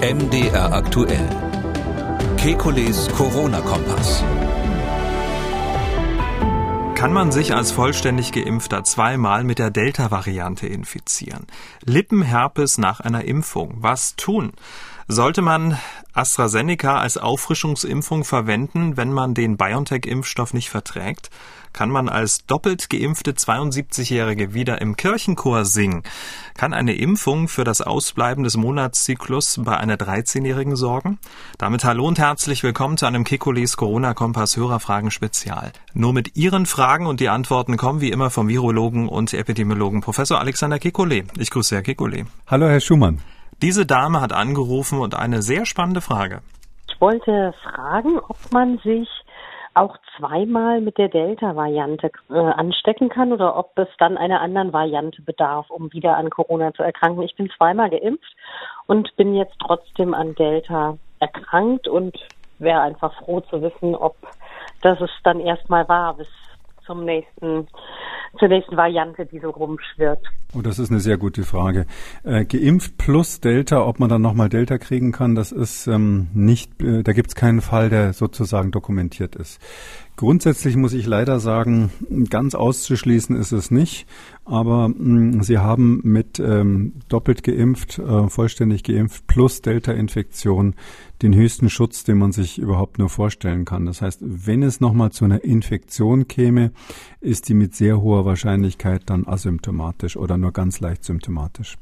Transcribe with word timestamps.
MDR 0.00 0.74
aktuell. 0.74 1.26
Kekules 2.36 3.08
Corona-Kompass. 3.16 4.22
Kann 6.94 7.14
man 7.14 7.32
sich 7.32 7.54
als 7.54 7.72
vollständig 7.72 8.32
Geimpfter 8.32 8.84
zweimal 8.84 9.42
mit 9.42 9.58
der 9.58 9.70
Delta-Variante 9.70 10.66
infizieren? 10.66 11.46
Lippenherpes 11.82 12.76
nach 12.76 13.00
einer 13.00 13.24
Impfung. 13.24 13.76
Was 13.78 14.16
tun? 14.16 14.52
Sollte 15.08 15.40
man 15.40 15.78
AstraZeneca 16.14 16.98
als 16.98 17.16
Auffrischungsimpfung 17.16 18.24
verwenden, 18.24 18.96
wenn 18.96 19.12
man 19.12 19.34
den 19.34 19.56
BioNTech-Impfstoff 19.56 20.52
nicht 20.52 20.68
verträgt? 20.68 21.30
Kann 21.72 21.90
man 21.90 22.08
als 22.08 22.44
doppelt 22.46 22.90
geimpfte 22.90 23.30
72-Jährige 23.30 24.52
wieder 24.52 24.80
im 24.80 24.96
Kirchenchor 24.96 25.64
singen? 25.64 26.02
Kann 26.56 26.74
eine 26.74 26.96
Impfung 26.96 27.46
für 27.46 27.62
das 27.62 27.82
Ausbleiben 27.82 28.42
des 28.42 28.56
Monatszyklus 28.56 29.60
bei 29.62 29.76
einer 29.78 29.94
13-Jährigen 29.96 30.74
sorgen? 30.74 31.18
Damit 31.56 31.84
hallo 31.84 32.08
und 32.08 32.18
herzlich 32.18 32.64
willkommen 32.64 32.96
zu 32.96 33.06
einem 33.06 33.22
Kekulis 33.22 33.76
Corona-Kompass 33.76 34.56
Hörerfragen 34.56 35.12
Spezial. 35.12 35.70
Nur 35.94 36.14
mit 36.14 36.36
Ihren 36.36 36.66
Fragen 36.66 37.06
und 37.06 37.20
die 37.20 37.28
Antworten 37.28 37.76
kommen 37.76 38.00
wie 38.00 38.10
immer 38.10 38.30
vom 38.30 38.48
Virologen 38.48 39.08
und 39.08 39.32
Epidemiologen 39.32 40.00
Professor 40.00 40.40
Alexander 40.40 40.78
Kekulé. 40.78 41.26
Ich 41.38 41.50
grüße 41.50 41.76
Herr 41.76 41.84
Kekulé. 41.84 42.26
Hallo 42.48 42.66
Herr 42.66 42.80
Schumann. 42.80 43.20
Diese 43.62 43.86
Dame 43.86 44.20
hat 44.20 44.34
angerufen 44.34 45.00
und 45.00 45.14
eine 45.14 45.40
sehr 45.40 45.64
spannende 45.64 46.02
Frage. 46.02 46.42
Ich 46.88 47.00
wollte 47.00 47.54
fragen, 47.62 48.18
ob 48.18 48.36
man 48.52 48.78
sich 48.78 49.08
auch 49.72 49.96
zweimal 50.16 50.80
mit 50.80 50.98
der 50.98 51.08
Delta-Variante 51.08 52.10
äh, 52.30 52.34
anstecken 52.34 53.08
kann 53.08 53.32
oder 53.32 53.56
ob 53.56 53.78
es 53.78 53.88
dann 53.98 54.16
einer 54.16 54.40
anderen 54.40 54.72
Variante 54.72 55.20
bedarf, 55.22 55.70
um 55.70 55.92
wieder 55.92 56.16
an 56.16 56.30
Corona 56.30 56.72
zu 56.72 56.82
erkranken. 56.82 57.22
Ich 57.22 57.34
bin 57.34 57.50
zweimal 57.56 57.90
geimpft 57.90 58.34
und 58.86 59.14
bin 59.16 59.34
jetzt 59.34 59.56
trotzdem 59.58 60.14
an 60.14 60.34
Delta 60.34 60.96
erkrankt 61.20 61.88
und 61.88 62.16
wäre 62.58 62.80
einfach 62.80 63.14
froh 63.18 63.40
zu 63.40 63.60
wissen, 63.60 63.94
ob 63.94 64.16
das 64.82 65.00
es 65.00 65.10
dann 65.24 65.40
erstmal 65.40 65.88
war, 65.88 66.14
bis 66.14 66.28
zum 66.86 67.04
nächsten, 67.04 67.66
zur 68.38 68.48
nächsten 68.48 68.76
Variante, 68.76 69.26
die 69.26 69.38
so 69.40 69.50
rumschwirrt. 69.50 70.24
Oh, 70.56 70.62
das 70.62 70.78
ist 70.78 70.90
eine 70.90 71.00
sehr 71.00 71.18
gute 71.18 71.42
Frage. 71.42 71.86
Äh, 72.24 72.44
geimpft 72.44 72.96
plus 72.96 73.40
Delta, 73.40 73.84
ob 73.86 73.98
man 73.98 74.08
dann 74.08 74.22
nochmal 74.22 74.48
Delta 74.48 74.78
kriegen 74.78 75.12
kann, 75.12 75.34
das 75.34 75.52
ist 75.52 75.86
ähm, 75.86 76.28
nicht, 76.34 76.80
äh, 76.82 77.02
da 77.02 77.12
gibt 77.12 77.28
es 77.28 77.34
keinen 77.34 77.60
Fall, 77.60 77.90
der 77.90 78.12
sozusagen 78.12 78.70
dokumentiert 78.70 79.36
ist. 79.36 79.60
Grundsätzlich 80.16 80.76
muss 80.76 80.94
ich 80.94 81.06
leider 81.06 81.40
sagen, 81.40 81.90
ganz 82.30 82.54
auszuschließen 82.54 83.36
ist 83.36 83.52
es 83.52 83.70
nicht. 83.70 84.06
Aber 84.46 84.88
mh, 84.88 84.94
mm, 84.96 85.42
Sie 85.42 85.58
haben 85.58 86.00
mit 86.04 86.38
ähm, 86.38 86.94
doppelt 87.08 87.42
geimpft, 87.42 87.98
äh, 87.98 88.28
vollständig 88.28 88.82
geimpft 88.82 89.26
plus 89.26 89.60
Delta-Infektion 89.60 90.74
den 91.20 91.34
höchsten 91.34 91.68
Schutz, 91.68 92.04
den 92.04 92.16
man 92.16 92.32
sich 92.32 92.58
überhaupt 92.58 92.98
nur 92.98 93.10
vorstellen 93.10 93.66
kann. 93.66 93.84
Das 93.84 94.00
heißt, 94.00 94.20
wenn 94.22 94.62
es 94.62 94.80
nochmal 94.80 95.12
zu 95.12 95.26
einer 95.26 95.44
Infektion 95.44 96.28
käme, 96.28 96.72
ist 97.20 97.50
die 97.50 97.54
mit 97.54 97.74
sehr 97.74 98.00
hoher 98.00 98.24
Wahrscheinlichkeit 98.24 99.02
dann 99.06 99.26
asymptomatisch 99.26 100.16
oder 100.16 100.38
nur 100.38 100.52
ganz 100.52 100.80
leicht 100.80 101.04
symptomatisch. 101.04 101.76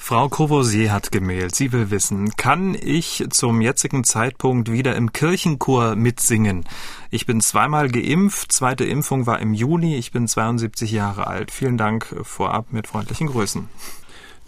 Frau 0.00 0.30
Courvoisier 0.30 0.90
hat 0.90 1.12
gemeldet. 1.12 1.54
Sie 1.54 1.70
will 1.72 1.90
wissen, 1.90 2.34
kann 2.36 2.74
ich 2.74 3.24
zum 3.28 3.60
jetzigen 3.60 4.04
Zeitpunkt 4.04 4.72
wieder 4.72 4.96
im 4.96 5.12
Kirchenchor 5.12 5.96
mitsingen? 5.96 6.64
Ich 7.10 7.26
bin 7.26 7.42
zweimal 7.42 7.90
geimpft. 7.90 8.50
Zweite 8.50 8.84
Impfung 8.84 9.26
war 9.26 9.40
im 9.40 9.52
Juni. 9.52 9.96
Ich 9.96 10.10
bin 10.10 10.26
72 10.26 10.92
Jahre 10.92 11.26
alt. 11.26 11.50
Vielen 11.50 11.76
Dank 11.76 12.16
vorab 12.22 12.72
mit 12.72 12.86
freundlichen 12.86 13.26
Grüßen. 13.26 13.68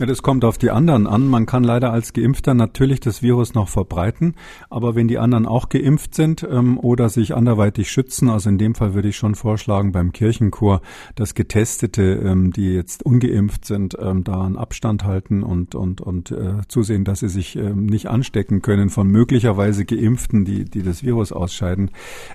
Ja, 0.00 0.06
das 0.06 0.22
kommt 0.22 0.46
auf 0.46 0.56
die 0.56 0.70
anderen 0.70 1.06
an. 1.06 1.28
Man 1.28 1.44
kann 1.44 1.62
leider 1.62 1.92
als 1.92 2.14
Geimpfter 2.14 2.54
natürlich 2.54 3.00
das 3.00 3.20
Virus 3.20 3.52
noch 3.52 3.68
verbreiten, 3.68 4.34
aber 4.70 4.94
wenn 4.94 5.08
die 5.08 5.18
anderen 5.18 5.44
auch 5.44 5.68
geimpft 5.68 6.14
sind 6.14 6.42
ähm, 6.50 6.78
oder 6.78 7.10
sich 7.10 7.34
anderweitig 7.34 7.90
schützen, 7.90 8.30
also 8.30 8.48
in 8.48 8.56
dem 8.56 8.74
Fall 8.74 8.94
würde 8.94 9.08
ich 9.08 9.18
schon 9.18 9.34
vorschlagen 9.34 9.92
beim 9.92 10.12
Kirchenchor, 10.12 10.80
dass 11.16 11.34
Getestete, 11.34 12.14
ähm, 12.14 12.50
die 12.50 12.72
jetzt 12.72 13.05
ungeimpft 13.05 13.66
sind, 13.66 13.94
ähm, 14.00 14.24
da 14.24 14.42
einen 14.42 14.56
Abstand 14.56 15.05
halten 15.05 15.42
und 15.42 15.74
und 15.74 16.00
und 16.00 16.30
äh, 16.30 16.66
zusehen, 16.66 17.05
dass 17.05 17.20
sie 17.20 17.28
sich 17.28 17.56
ähm, 17.56 17.84
nicht 17.84 18.08
anstecken 18.08 18.62
können 18.62 18.89
von 18.89 19.06
möglicherweise 19.06 19.84
Geimpften, 19.84 20.46
die 20.46 20.64
die 20.64 20.83
das 20.83 21.05
Virus 21.05 21.30
ausscheiden. 21.30 21.90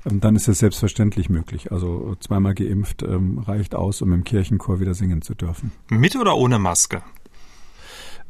Ähm, 0.05 0.19
dann 0.19 0.35
ist 0.35 0.47
es 0.47 0.59
selbstverständlich 0.59 1.31
möglich. 1.31 1.71
Also 1.71 2.15
zweimal 2.19 2.53
geimpft 2.53 3.01
ähm, 3.01 3.39
reicht 3.39 3.73
aus, 3.73 4.03
um 4.03 4.13
im 4.13 4.23
Kirchenchor 4.23 4.79
wieder 4.79 4.93
singen 4.93 5.23
zu 5.23 5.33
dürfen. 5.33 5.71
Mit 5.89 6.15
oder 6.15 6.37
ohne 6.37 6.59
Maske? 6.59 7.01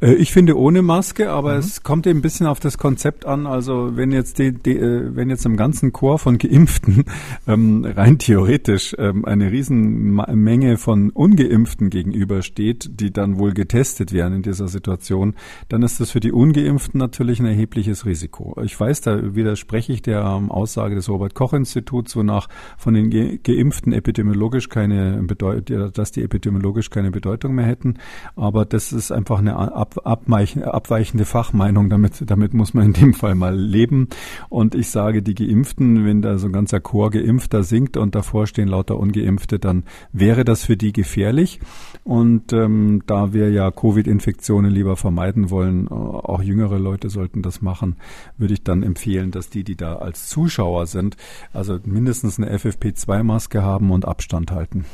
Äh, 0.01 0.13
ich 0.15 0.31
finde 0.31 0.57
ohne 0.57 0.81
Maske, 0.81 1.31
aber 1.31 1.53
mhm. 1.53 1.59
es 1.59 1.83
kommt 1.83 2.07
eben 2.07 2.19
ein 2.19 2.21
bisschen 2.21 2.47
auf 2.47 2.59
das 2.59 2.77
Konzept 2.77 3.25
an. 3.25 3.47
Also 3.47 3.95
wenn 3.95 4.11
jetzt 4.11 4.39
die, 4.39 4.51
die 4.51 4.77
äh, 4.77 5.15
wenn 5.15 5.29
jetzt 5.29 5.45
im 5.45 5.57
ganzen 5.57 5.93
Chor 5.93 6.19
von 6.19 6.37
Geimpften 6.37 7.05
ähm, 7.47 7.85
rein 7.85 8.17
theoretisch 8.17 8.95
ähm, 8.97 9.25
eine 9.25 9.51
Riesenmenge 9.51 10.77
von 10.77 11.09
Ungeimpften 11.11 11.89
gegenübersteht, 11.89 12.99
die 12.99 13.11
dann 13.11 13.39
wohl 13.39 13.53
getestet 13.53 14.11
werden 14.11 14.35
in 14.35 14.41
dieser 14.41 14.67
Situation, 14.67 15.35
dann 15.69 15.83
ist 15.83 15.99
das 15.99 16.11
für 16.11 16.19
die 16.19 16.31
Ungeimpften 16.31 16.99
natürlich 16.99 17.39
ein 17.39 17.45
erhebliches 17.45 18.05
Risiko. 18.05 18.55
Ich 18.63 18.79
weiß, 18.79 19.01
da 19.01 19.35
widerspreche 19.35 19.93
ich 19.93 20.01
der 20.01 20.21
ähm, 20.21 20.51
Aussage 20.51 20.95
des 20.95 21.09
Robert 21.09 21.35
Koch 21.35 21.53
Instituts, 21.53 22.15
wonach 22.15 22.47
von 22.77 22.93
den 22.93 23.09
Ge 23.09 23.39
Geimpften 23.43 23.93
epidemiologisch 23.93 24.69
keine 24.69 25.21
Bedeutung, 25.23 25.91
dass 25.93 26.11
die 26.11 26.23
epidemiologisch 26.23 26.89
keine 26.89 27.11
Bedeutung 27.11 27.55
mehr 27.55 27.65
hätten. 27.65 27.95
Aber 28.35 28.65
das 28.65 28.93
ist 28.93 29.11
einfach 29.11 29.39
eine 29.39 29.55
ab, 30.03 30.23
abweichende 30.63 31.25
Fachmeinung. 31.25 31.89
Damit, 31.89 32.29
damit 32.29 32.53
muss 32.53 32.73
man 32.73 32.87
in 32.87 32.93
dem 32.93 33.13
Fall 33.13 33.35
mal 33.35 33.55
leben. 33.55 34.07
Und 34.49 34.75
ich 34.75 34.89
sage, 34.89 35.21
die 35.21 35.35
Geimpften, 35.35 36.05
wenn 36.05 36.21
da 36.21 36.37
so 36.37 36.47
ein 36.47 36.53
ganzer 36.53 36.79
Chor 36.79 37.11
Geimpfter 37.11 37.63
singt 37.63 37.97
und 37.97 38.15
davor 38.15 38.47
stehen 38.47 38.67
lauter 38.67 38.97
Ungeimpfte, 38.97 39.59
dann 39.59 39.83
wäre 40.11 40.43
das 40.45 40.63
für 40.63 40.77
die 40.77 40.93
gefährlich. 40.93 41.59
Und 42.03 42.53
ähm, 42.53 43.03
da 43.05 43.33
wir 43.33 43.49
ja 43.51 43.71
Covid-Infektionen 43.71 44.71
lieber 44.71 44.95
vermeiden 44.95 45.49
wollen, 45.49 45.87
äh, 45.87 45.93
auch 45.93 46.41
jüngere 46.41 46.79
Leute 46.79 47.09
sollten 47.09 47.41
das 47.41 47.61
machen, 47.61 47.95
würde 48.37 48.53
ich 48.53 48.63
dann 48.63 48.83
empfehlen, 48.83 49.31
dass 49.31 49.49
die, 49.49 49.63
die 49.63 49.75
da 49.75 49.95
als 49.95 50.27
Zuschauer 50.27 50.87
sind, 50.87 51.17
also 51.53 51.79
mindestens 51.85 52.37
eine 52.37 52.55
FFP2-Maske 52.55 53.61
haben 53.61 53.91
und 53.91 54.05
Abstand 54.05 54.51
halten. 54.51 54.85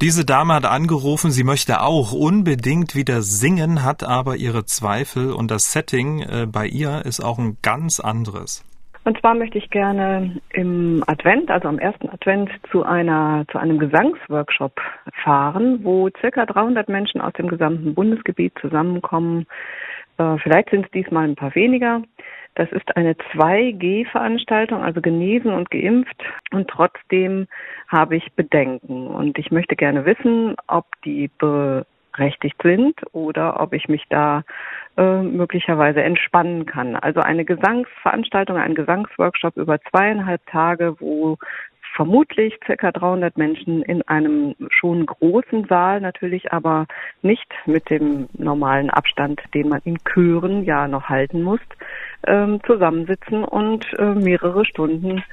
Diese 0.00 0.24
Dame 0.24 0.54
hat 0.54 0.64
angerufen, 0.64 1.32
sie 1.32 1.42
möchte 1.42 1.80
auch 1.80 2.12
unbedingt 2.12 2.94
wieder 2.94 3.20
singen, 3.20 3.84
hat 3.84 4.04
aber 4.04 4.36
ihre 4.36 4.64
Zweifel 4.64 5.32
und 5.32 5.50
das 5.50 5.72
Setting 5.72 6.20
äh, 6.20 6.46
bei 6.46 6.66
ihr 6.66 7.02
ist 7.04 7.18
auch 7.18 7.36
ein 7.40 7.56
ganz 7.62 7.98
anderes. 7.98 8.64
Und 9.02 9.18
zwar 9.18 9.34
möchte 9.34 9.58
ich 9.58 9.70
gerne 9.70 10.40
im 10.50 11.02
Advent, 11.08 11.50
also 11.50 11.66
am 11.66 11.80
ersten 11.80 12.08
Advent, 12.10 12.48
zu 12.70 12.84
einer, 12.84 13.44
zu 13.50 13.58
einem 13.58 13.80
Gesangsworkshop 13.80 14.80
fahren, 15.24 15.80
wo 15.82 16.08
circa 16.20 16.46
300 16.46 16.88
Menschen 16.88 17.20
aus 17.20 17.32
dem 17.32 17.48
gesamten 17.48 17.94
Bundesgebiet 17.94 18.52
zusammenkommen. 18.60 19.46
Äh, 20.18 20.36
vielleicht 20.38 20.70
sind 20.70 20.84
es 20.84 20.90
diesmal 20.92 21.24
ein 21.24 21.34
paar 21.34 21.56
weniger. 21.56 22.02
Das 22.58 22.72
ist 22.72 22.96
eine 22.96 23.12
2G-Veranstaltung, 23.12 24.82
also 24.82 25.00
genesen 25.00 25.52
und 25.52 25.70
geimpft. 25.70 26.20
Und 26.50 26.68
trotzdem 26.68 27.46
habe 27.86 28.16
ich 28.16 28.32
Bedenken. 28.32 29.06
Und 29.06 29.38
ich 29.38 29.52
möchte 29.52 29.76
gerne 29.76 30.04
wissen, 30.04 30.56
ob 30.66 30.84
die 31.04 31.30
berechtigt 31.38 32.60
sind 32.60 32.96
oder 33.12 33.60
ob 33.60 33.74
ich 33.74 33.88
mich 33.88 34.02
da 34.10 34.42
äh, 34.96 35.22
möglicherweise 35.22 36.02
entspannen 36.02 36.66
kann. 36.66 36.96
Also 36.96 37.20
eine 37.20 37.44
Gesangsveranstaltung, 37.44 38.56
ein 38.56 38.74
Gesangsworkshop 38.74 39.56
über 39.56 39.80
zweieinhalb 39.92 40.44
Tage, 40.46 40.96
wo 40.98 41.38
vermutlich 41.98 42.54
circa 42.64 42.92
300 42.92 43.36
Menschen 43.36 43.82
in 43.82 44.02
einem 44.02 44.54
schon 44.70 45.04
großen 45.04 45.66
Saal, 45.68 46.00
natürlich 46.00 46.52
aber 46.52 46.86
nicht 47.22 47.48
mit 47.66 47.90
dem 47.90 48.28
normalen 48.34 48.88
Abstand, 48.88 49.40
den 49.52 49.68
man 49.68 49.80
in 49.84 49.98
Chören 50.04 50.62
ja 50.62 50.86
noch 50.86 51.08
halten 51.08 51.42
muss, 51.42 51.58
ähm, 52.24 52.60
zusammensitzen 52.64 53.42
und 53.42 53.84
äh, 53.98 54.14
mehrere 54.14 54.64
Stunden 54.64 55.24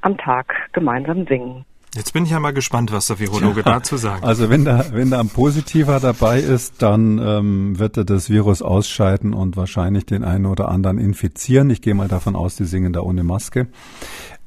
am 0.00 0.16
Tag 0.18 0.52
gemeinsam 0.72 1.24
singen. 1.28 1.64
Jetzt 1.94 2.12
bin 2.12 2.24
ich 2.24 2.32
ja 2.32 2.40
mal 2.40 2.52
gespannt, 2.52 2.92
was 2.92 3.06
der 3.06 3.18
Virologe 3.18 3.60
ja, 3.60 3.74
dazu 3.74 3.96
sagt. 3.96 4.22
Also 4.22 4.50
wenn 4.50 4.64
da, 4.64 4.86
wenn 4.92 5.10
da 5.10 5.20
ein 5.20 5.30
Positiver 5.30 6.00
dabei 6.00 6.40
ist, 6.40 6.82
dann 6.82 7.18
ähm, 7.18 7.78
wird 7.78 7.96
er 7.96 8.04
das 8.04 8.28
Virus 8.28 8.60
ausscheiden 8.60 9.32
und 9.32 9.56
wahrscheinlich 9.56 10.04
den 10.04 10.22
einen 10.22 10.46
oder 10.46 10.68
anderen 10.68 10.98
infizieren. 10.98 11.70
Ich 11.70 11.80
gehe 11.80 11.94
mal 11.94 12.08
davon 12.08 12.36
aus, 12.36 12.56
die 12.56 12.64
singen 12.64 12.92
da 12.92 13.00
ohne 13.00 13.24
Maske. 13.24 13.68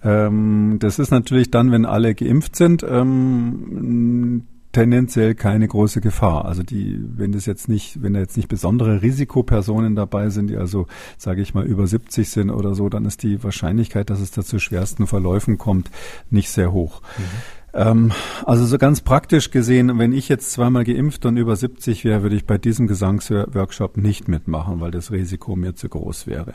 Ähm, 0.04 0.78
das 0.80 1.00
ist 1.00 1.12
natürlich 1.12 1.52
dann, 1.52 1.72
wenn 1.72 1.86
alle 1.86 2.16
geimpft 2.16 2.56
sind, 2.56 2.84
ähm, 2.88 4.44
tendenziell 4.72 5.36
keine 5.36 5.68
große 5.68 6.02
Gefahr. 6.02 6.46
Also 6.46 6.64
die, 6.64 7.00
wenn 7.02 7.34
das 7.34 7.46
jetzt 7.46 7.68
nicht, 7.68 8.02
wenn 8.02 8.14
da 8.14 8.20
jetzt 8.20 8.38
nicht 8.38 8.48
besondere 8.48 9.02
Risikopersonen 9.02 9.96
dabei 9.96 10.30
sind, 10.30 10.48
die 10.48 10.58
also, 10.58 10.88
sage 11.18 11.42
ich 11.42 11.54
mal, 11.54 11.66
über 11.66 11.88
70 11.88 12.30
sind 12.30 12.50
oder 12.50 12.74
so, 12.74 12.90
dann 12.90 13.06
ist 13.06 13.24
die 13.24 13.44
Wahrscheinlichkeit, 13.44 14.10
dass 14.10 14.22
es 14.22 14.32
da 14.32 14.44
zu 14.44 14.60
schwersten 14.60 15.08
Verläufen 15.08 15.58
kommt, 15.58 15.92
nicht 16.30 16.50
sehr 16.50 16.72
hoch. 16.72 17.02
Mhm. 17.18 17.24
Ähm, 17.74 18.12
also 18.46 18.66
so 18.66 18.78
ganz 18.78 19.02
praktisch 19.02 19.52
gesehen, 19.52 19.98
wenn 19.98 20.14
ich 20.14 20.28
jetzt 20.30 20.52
zweimal 20.52 20.84
geimpft 20.84 21.26
und 21.26 21.38
über 21.38 21.56
70 21.56 22.04
wäre, 22.04 22.24
würde 22.24 22.36
ich 22.36 22.46
bei 22.46 22.58
diesem 22.58 22.88
Gesangsworkshop 22.88 23.98
nicht 23.98 24.28
mitmachen, 24.28 24.82
weil 24.82 24.92
das 24.92 25.12
Risiko 25.12 25.56
mir 25.56 25.76
zu 25.76 25.88
groß 25.88 26.28
wäre. 26.28 26.54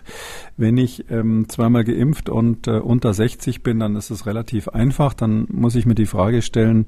Wenn 0.56 0.76
ich 0.76 1.10
ähm, 1.10 1.46
zweimal 1.48 1.84
geimpft 1.84 2.28
und 2.28 2.66
äh, 2.66 2.78
unter 2.78 3.14
60 3.14 3.62
bin, 3.62 3.80
dann 3.80 3.96
ist 3.96 4.10
es 4.10 4.26
relativ 4.26 4.68
einfach. 4.68 5.14
Dann 5.14 5.46
muss 5.50 5.74
ich 5.74 5.86
mir 5.86 5.94
die 5.94 6.06
Frage 6.06 6.42
stellen, 6.42 6.86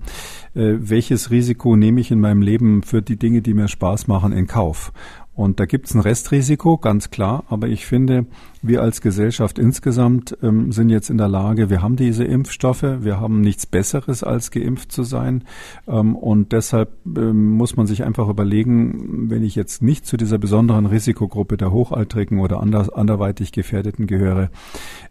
äh, 0.54 0.74
welches 0.78 1.30
Risiko 1.30 1.76
nehme 1.76 2.00
ich 2.00 2.10
in 2.10 2.20
meinem 2.20 2.42
Leben 2.42 2.82
für 2.82 3.02
die 3.02 3.16
Dinge, 3.16 3.42
die 3.42 3.54
mir 3.54 3.68
Spaß 3.68 4.08
machen, 4.08 4.32
in 4.32 4.46
Kauf? 4.46 4.92
Und 5.38 5.60
da 5.60 5.66
gibt 5.66 5.86
es 5.86 5.94
ein 5.94 6.00
Restrisiko, 6.00 6.78
ganz 6.78 7.10
klar. 7.10 7.44
Aber 7.48 7.68
ich 7.68 7.86
finde, 7.86 8.26
wir 8.62 8.82
als 8.82 9.00
Gesellschaft 9.00 9.58
insgesamt 9.58 10.36
ähm, 10.42 10.72
sind 10.72 10.90
jetzt 10.90 11.10
in 11.10 11.18
der 11.18 11.28
Lage, 11.28 11.70
wir 11.70 11.82
haben 11.82 11.96
diese 11.96 12.24
Impfstoffe, 12.24 12.82
wir 12.82 13.20
haben 13.20 13.40
nichts 13.40 13.66
Besseres 13.66 14.22
als 14.24 14.50
geimpft 14.50 14.92
zu 14.92 15.02
sein. 15.02 15.44
Ähm, 15.86 16.16
und 16.16 16.52
deshalb 16.52 16.90
ähm, 17.06 17.52
muss 17.52 17.76
man 17.76 17.86
sich 17.86 18.04
einfach 18.04 18.28
überlegen, 18.28 19.30
wenn 19.30 19.42
ich 19.42 19.54
jetzt 19.54 19.82
nicht 19.82 20.06
zu 20.06 20.16
dieser 20.16 20.38
besonderen 20.38 20.86
Risikogruppe 20.86 21.56
der 21.56 21.70
Hochaltrigen 21.72 22.40
oder 22.40 22.60
anders, 22.60 22.90
anderweitig 22.90 23.52
Gefährdeten 23.52 24.06
gehöre, 24.06 24.50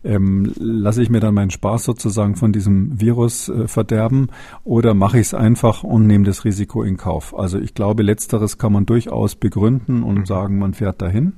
ähm, 0.04 0.52
lasse 0.58 1.02
ich 1.02 1.10
mir 1.10 1.20
dann 1.20 1.34
meinen 1.34 1.52
Spaß 1.52 1.84
sozusagen 1.84 2.36
von 2.36 2.52
diesem 2.52 3.00
Virus 3.00 3.50
äh, 3.50 3.68
verderben 3.68 4.28
oder 4.64 4.94
mache 4.94 5.20
ich 5.20 5.28
es 5.28 5.34
einfach 5.34 5.84
und 5.84 6.08
nehme 6.08 6.26
das 6.26 6.46
Risiko 6.46 6.84
in 6.84 6.98
Kauf. 6.98 7.38
Also 7.38 7.60
ich 7.60 7.74
glaube, 7.74 8.04
letzteres 8.04 8.58
kann 8.58 8.74
man 8.74 8.86
durchaus 8.86 9.36
begründen 9.36 10.04
und 10.04 10.28
sagen, 10.28 10.60
man 10.60 10.74
fährt 10.74 11.02
dahin. 11.02 11.34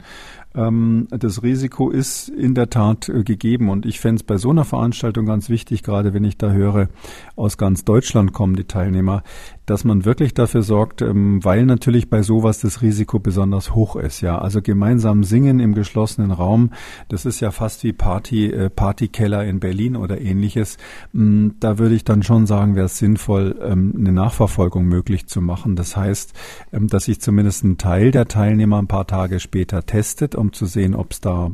Ähm, 0.56 1.08
das 1.12 1.44
Risiko 1.44 1.90
ist 1.90 2.30
in 2.30 2.56
der 2.56 2.70
Tat 2.70 3.08
äh, 3.10 3.24
gegeben 3.24 3.70
und 3.70 3.86
ich 3.86 4.00
fände 4.00 4.22
es 4.22 4.24
bei 4.24 4.38
so 4.38 4.50
einer 4.50 4.66
Veranstaltung 4.66 5.26
ganz 5.26 5.50
wichtig, 5.50 5.84
gerade 5.84 6.14
wenn 6.14 6.24
ich 6.24 6.38
da 6.38 6.52
höre, 6.52 6.90
aus 7.36 7.58
ganz 7.58 7.86
Deutschland 7.86 8.34
kommen 8.34 8.56
die 8.56 8.64
Teilnehmer, 8.64 9.24
dass 9.70 9.84
man 9.84 10.04
wirklich 10.04 10.34
dafür 10.34 10.64
sorgt, 10.64 11.04
ähm, 11.04 11.44
weil 11.44 11.66
natürlich 11.66 12.10
bei 12.10 12.24
sowas 12.24 12.60
das 12.60 12.82
Risiko 12.82 13.20
besonders 13.20 13.76
hoch 13.76 13.96
ist. 13.96 14.22
Ja, 14.22 14.40
also 14.40 14.64
gemeinsam 14.64 15.24
singen 15.24 15.60
im 15.60 15.76
geschlossenen 15.76 16.32
Raum, 16.32 16.72
das 17.08 17.26
ist 17.26 17.40
ja 17.40 17.52
fast 17.52 17.84
wie 17.84 17.94
Party, 17.94 18.48
äh, 18.48 18.72
Partykeller 18.72 19.46
in 19.46 19.60
Berlin 19.60 19.96
oder 19.96 20.20
ähnliches. 20.20 20.78
Mm, 21.14 21.50
da 21.60 21.78
würde 21.78 21.94
ich 21.94 22.04
dann 22.04 22.24
schon 22.24 22.48
sagen, 22.48 22.76
wäre 22.76 22.88
es 22.88 22.98
sinnvoll, 22.98 23.60
ähm, 23.62 23.94
eine 23.96 24.12
Nachverfolgung 24.12 24.86
möglich 24.86 25.28
zu 25.28 25.40
machen. 25.40 25.76
Das 25.76 25.96
heißt, 25.96 26.34
ähm, 26.74 26.88
dass 26.88 27.06
sich 27.06 27.22
zumindest 27.22 27.64
ein 27.64 27.78
Teil 27.78 28.10
der 28.10 28.28
Teilnehmer 28.28 28.80
ein 28.80 28.88
paar 28.88 29.06
Tage 29.06 29.40
später 29.40 29.86
testet, 29.86 30.34
um 30.34 30.52
zu 30.52 30.66
sehen, 30.66 30.96
ob 30.96 31.12
es 31.12 31.22
da 31.22 31.52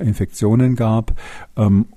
Infektionen 0.00 0.76
gab 0.76 1.14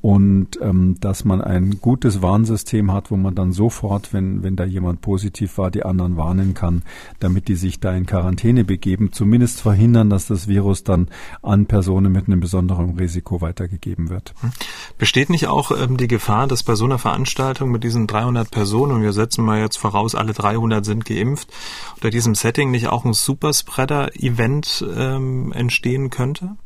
und 0.01 0.59
dass 0.99 1.25
man 1.25 1.41
ein 1.41 1.79
gutes 1.81 2.21
Warnsystem 2.21 2.91
hat, 2.91 3.11
wo 3.11 3.17
man 3.17 3.35
dann 3.35 3.51
sofort, 3.51 4.13
wenn, 4.13 4.43
wenn 4.43 4.55
da 4.55 4.65
jemand 4.65 5.01
positiv 5.01 5.28
positiv 5.29 5.57
war, 5.59 5.69
die 5.69 5.83
anderen 5.83 6.17
warnen 6.17 6.53
kann, 6.55 6.83
damit 7.19 7.47
die 7.47 7.55
sich 7.55 7.79
da 7.79 7.93
in 7.93 8.05
Quarantäne 8.05 8.63
begeben, 8.63 9.11
zumindest 9.11 9.61
verhindern, 9.61 10.09
dass 10.09 10.25
das 10.25 10.47
Virus 10.47 10.83
dann 10.83 11.09
an 11.43 11.67
Personen 11.67 12.11
mit 12.11 12.27
einem 12.27 12.39
besonderen 12.39 12.97
Risiko 12.97 13.41
weitergegeben 13.41 14.09
wird. 14.09 14.33
Hm. 14.41 14.51
Besteht 14.97 15.29
nicht 15.29 15.47
auch 15.47 15.71
ähm, 15.71 15.97
die 15.97 16.07
Gefahr, 16.07 16.47
dass 16.47 16.63
bei 16.63 16.73
so 16.73 16.85
einer 16.85 16.97
Veranstaltung 16.97 17.69
mit 17.69 17.83
diesen 17.83 18.07
300 18.07 18.49
Personen, 18.49 18.93
und 18.93 19.01
wir 19.03 19.13
setzen 19.13 19.45
mal 19.45 19.59
jetzt 19.59 19.77
voraus, 19.77 20.15
alle 20.15 20.33
300 20.33 20.83
sind 20.83 21.05
geimpft, 21.05 21.49
unter 21.95 22.09
diesem 22.09 22.33
Setting 22.33 22.71
nicht 22.71 22.87
auch 22.87 23.05
ein 23.05 23.13
Superspreader-Event 23.13 24.85
ähm, 24.95 25.51
entstehen 25.51 26.09
könnte? 26.09 26.57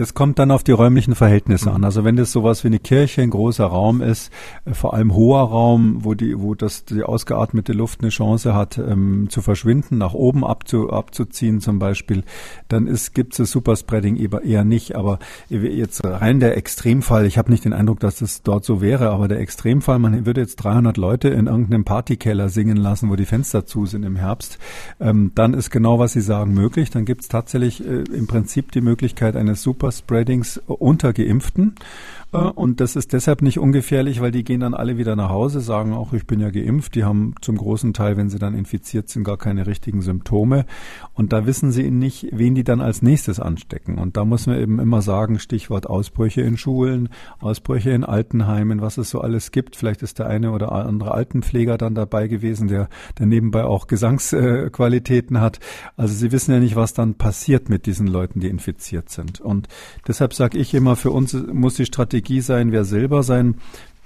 Das 0.00 0.14
kommt 0.14 0.38
dann 0.38 0.50
auf 0.50 0.64
die 0.64 0.72
räumlichen 0.72 1.14
Verhältnisse 1.14 1.68
mhm. 1.68 1.76
an. 1.76 1.84
Also 1.84 2.04
wenn 2.04 2.16
das 2.16 2.32
sowas 2.32 2.64
wie 2.64 2.68
eine 2.68 2.78
Kirche, 2.78 3.20
ein 3.20 3.28
großer 3.28 3.66
Raum 3.66 4.00
ist, 4.00 4.32
äh, 4.64 4.72
vor 4.72 4.94
allem 4.94 5.14
hoher 5.14 5.42
Raum, 5.42 5.98
wo 6.06 6.14
die, 6.14 6.40
wo 6.40 6.54
das 6.54 6.86
die 6.86 7.02
ausgeatmete 7.02 7.74
Luft 7.74 8.00
eine 8.00 8.08
Chance 8.08 8.54
hat, 8.54 8.78
ähm, 8.78 9.26
zu 9.28 9.42
verschwinden, 9.42 9.98
nach 9.98 10.14
oben 10.14 10.42
abzu, 10.42 10.88
abzuziehen 10.88 11.60
zum 11.60 11.78
Beispiel, 11.78 12.24
dann 12.68 12.86
ist 12.86 13.14
gibt's 13.14 13.36
das 13.36 13.50
Superspreading 13.50 14.16
eher 14.16 14.64
nicht. 14.64 14.96
Aber 14.96 15.18
jetzt 15.50 16.02
rein 16.02 16.40
der 16.40 16.56
Extremfall, 16.56 17.26
ich 17.26 17.36
habe 17.36 17.50
nicht 17.50 17.66
den 17.66 17.74
Eindruck, 17.74 18.00
dass 18.00 18.20
das 18.20 18.42
dort 18.42 18.64
so 18.64 18.80
wäre, 18.80 19.10
aber 19.10 19.28
der 19.28 19.40
Extremfall, 19.40 19.98
man 19.98 20.24
würde 20.24 20.40
jetzt 20.40 20.56
300 20.56 20.96
Leute 20.96 21.28
in 21.28 21.46
irgendeinem 21.46 21.84
Partykeller 21.84 22.48
singen 22.48 22.78
lassen, 22.78 23.10
wo 23.10 23.16
die 23.16 23.26
Fenster 23.26 23.66
zu 23.66 23.84
sind 23.84 24.04
im 24.04 24.16
Herbst, 24.16 24.58
ähm, 24.98 25.32
dann 25.34 25.52
ist 25.52 25.68
genau, 25.68 25.98
was 25.98 26.14
Sie 26.14 26.22
sagen, 26.22 26.54
möglich. 26.54 26.88
Dann 26.88 27.04
gibt's 27.04 27.28
tatsächlich 27.28 27.86
äh, 27.86 28.04
im 28.04 28.26
Prinzip 28.26 28.72
die 28.72 28.80
Möglichkeit 28.80 29.36
eines 29.36 29.62
Super 29.62 29.89
Superspreadings 29.90 30.60
unter 30.66 31.12
Geimpften. 31.12 31.74
Äh, 32.32 32.38
und 32.38 32.80
das 32.80 32.96
ist 32.96 33.12
deshalb 33.12 33.42
nicht 33.42 33.58
ungefährlich, 33.58 34.20
weil 34.20 34.30
die 34.30 34.44
gehen 34.44 34.60
dann 34.60 34.74
alle 34.74 34.98
wieder 34.98 35.16
nach 35.16 35.30
Hause, 35.30 35.60
sagen 35.60 35.92
auch, 35.92 36.12
ich 36.12 36.26
bin 36.26 36.40
ja 36.40 36.50
geimpft. 36.50 36.94
Die 36.94 37.04
haben 37.04 37.34
zum 37.40 37.56
großen 37.56 37.92
Teil, 37.92 38.16
wenn 38.16 38.30
sie 38.30 38.38
dann 38.38 38.54
infiziert 38.54 39.08
sind, 39.08 39.24
gar 39.24 39.36
keine 39.36 39.66
richtigen 39.66 40.02
Symptome. 40.02 40.66
Und 41.14 41.32
da 41.32 41.46
wissen 41.46 41.72
sie 41.72 41.90
nicht, 41.90 42.28
wen 42.32 42.54
die 42.54 42.64
dann 42.64 42.80
als 42.80 43.02
nächstes 43.02 43.40
anstecken. 43.40 43.98
Und 43.98 44.16
da 44.16 44.24
muss 44.24 44.46
man 44.46 44.58
eben 44.60 44.78
immer 44.78 45.02
sagen, 45.02 45.38
Stichwort 45.38 45.88
Ausbrüche 45.88 46.42
in 46.42 46.56
Schulen, 46.56 47.08
Ausbrüche 47.40 47.90
in 47.90 48.04
Altenheimen, 48.04 48.80
was 48.80 48.98
es 48.98 49.10
so 49.10 49.20
alles 49.20 49.50
gibt. 49.50 49.76
Vielleicht 49.76 50.02
ist 50.02 50.18
der 50.18 50.26
eine 50.26 50.52
oder 50.52 50.72
andere 50.72 51.12
Altenpfleger 51.12 51.78
dann 51.78 51.94
dabei 51.94 52.28
gewesen, 52.28 52.68
der, 52.68 52.88
der 53.18 53.26
nebenbei 53.26 53.64
auch 53.64 53.86
Gesangsqualitäten 53.86 55.40
hat. 55.40 55.58
Also 55.96 56.14
sie 56.14 56.32
wissen 56.32 56.52
ja 56.52 56.60
nicht, 56.60 56.76
was 56.76 56.94
dann 56.94 57.14
passiert 57.14 57.68
mit 57.68 57.86
diesen 57.86 58.06
Leuten, 58.06 58.40
die 58.40 58.48
infiziert 58.48 59.10
sind. 59.10 59.40
Und 59.40 59.68
deshalb 60.06 60.34
sage 60.34 60.58
ich 60.58 60.74
immer, 60.74 60.96
für 60.96 61.10
uns 61.10 61.32
muss 61.32 61.74
die 61.74 61.86
Strategie 61.86 62.40
sein, 62.40 62.72
wer 62.72 62.84
selber 62.84 63.22
sein 63.22 63.56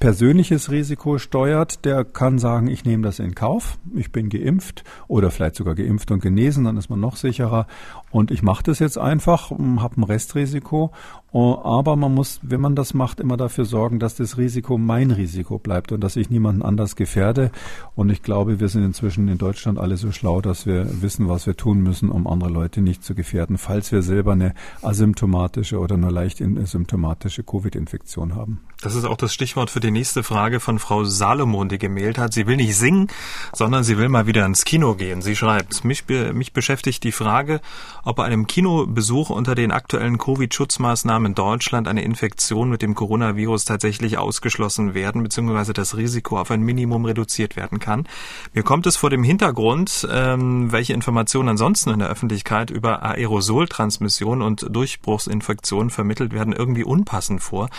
persönliches 0.00 0.70
Risiko 0.70 1.19
steuert, 1.19 1.84
der 1.84 2.05
kann 2.05 2.38
sagen, 2.38 2.69
ich 2.69 2.84
nehme 2.84 3.02
das 3.02 3.20
in 3.20 3.34
Kauf, 3.34 3.78
ich 3.94 4.12
bin 4.12 4.28
geimpft 4.28 4.84
oder 5.08 5.31
vielleicht 5.31 5.55
sogar 5.55 5.75
geimpft 5.75 6.11
und 6.11 6.20
genesen, 6.20 6.64
dann 6.64 6.76
ist 6.76 6.90
man 6.90 7.00
noch 7.00 7.16
sicherer 7.16 7.66
und 8.14 8.31
ich 8.31 8.44
mache 8.44 8.62
das 8.62 8.78
jetzt 8.78 8.96
einfach, 8.96 9.50
habe 9.50 10.00
ein 10.00 10.05
Restrisiko 10.05 10.93
Oh, 11.37 11.58
aber 11.64 11.96
man 11.96 12.14
muss, 12.14 12.38
wenn 12.43 12.61
man 12.61 12.76
das 12.76 12.94
macht, 12.94 13.19
immer 13.19 13.37
dafür 13.37 13.64
sorgen, 13.64 13.99
dass 13.99 14.14
das 14.14 14.38
Risiko 14.38 14.78
mein 14.78 15.11
Risiko 15.11 15.58
bleibt 15.58 15.90
und 15.90 16.00
dass 16.00 16.14
ich 16.14 16.31
niemanden 16.31 16.62
anders 16.62 16.94
gefährde. 16.94 17.50
Und 17.96 18.08
ich 18.11 18.22
glaube, 18.22 18.61
wir 18.61 18.69
sind 18.69 18.84
inzwischen 18.84 19.26
in 19.26 19.37
Deutschland 19.37 19.81
alle 19.81 19.96
so 19.96 20.12
schlau, 20.12 20.40
dass 20.40 20.64
wir 20.64 21.02
wissen, 21.02 21.28
was 21.28 21.49
wir 21.49 21.56
tun 21.56 21.81
müssen, 21.81 22.08
um 22.08 22.28
andere 22.28 22.50
Leute 22.50 22.82
nicht 22.82 23.02
zu 23.02 23.16
gefährden, 23.16 23.58
falls 23.58 23.90
wir 23.90 24.02
selber 24.02 24.31
eine 24.31 24.55
asymptomatische 24.81 25.81
oder 25.81 25.96
nur 25.96 26.12
leicht 26.12 26.38
symptomatische 26.38 27.43
Covid-Infektion 27.43 28.37
haben. 28.37 28.60
Das 28.81 28.94
ist 28.94 29.05
auch 29.05 29.17
das 29.17 29.34
Stichwort 29.34 29.70
für 29.70 29.81
die 29.81 29.90
nächste 29.90 30.22
Frage 30.22 30.60
von 30.60 30.78
Frau 30.78 31.02
Salomon, 31.02 31.69
die 31.69 31.78
gemeldet 31.78 32.19
hat. 32.19 32.32
Sie 32.32 32.46
will 32.46 32.58
nicht 32.58 32.76
singen, 32.76 33.08
sondern 33.52 33.82
sie 33.82 33.99
will 33.99 34.08
mal 34.08 34.28
wieder 34.28 34.46
ins 34.46 34.64
Kino 34.64 34.94
gehen. 34.94 35.20
Sie 35.20 35.34
schreibt, 35.34 35.84
mich, 35.84 36.05
mich 36.32 36.52
beschäftigt 36.52 37.02
die 37.02 37.10
Frage, 37.10 37.60
ob 38.04 38.16
bei 38.16 38.24
einem 38.24 38.46
Kinobesuch 38.46 39.31
unter 39.31 39.55
den 39.55 39.72
aktuellen 39.72 40.19
Covid-Schutzmaßnahmen 40.19 41.32
in 41.32 41.34
Deutschland 41.34 41.88
eine 41.88 42.02
Infektion 42.02 42.69
mit 42.70 42.82
dem 42.82 42.94
Coronavirus 42.94 43.64
tatsächlich 43.64 44.19
ausgeschlossen 44.19 44.94
werden, 44.94 45.22
beziehungsweise 45.22 45.72
das 45.72 45.96
Risiko 45.96 46.38
auf 46.38 46.50
ein 46.50 46.62
Minimum 46.62 47.05
reduziert 47.05 47.56
werden 47.56 47.81
kann. 47.81 48.06
Mir 48.52 48.62
kommt 48.62 48.86
es 48.86 48.96
vor 48.96 49.10
dem 49.10 49.24
Hintergrund, 49.24 50.06
ähm, 50.10 50.70
welche 50.70 50.93
Informationen 50.93 51.50
ansonsten 51.50 51.90
in 51.90 51.98
der 51.98 52.08
Öffentlichkeit 52.08 52.70
über 52.70 53.02
Aerosoltransmission 53.02 54.43
und 54.43 54.67
Durchbruchsinfektionen 54.70 55.90
vermittelt 55.90 56.32
werden, 56.32 56.52
irgendwie 56.52 56.84
unpassend 56.84 57.43
vor, 57.43 57.70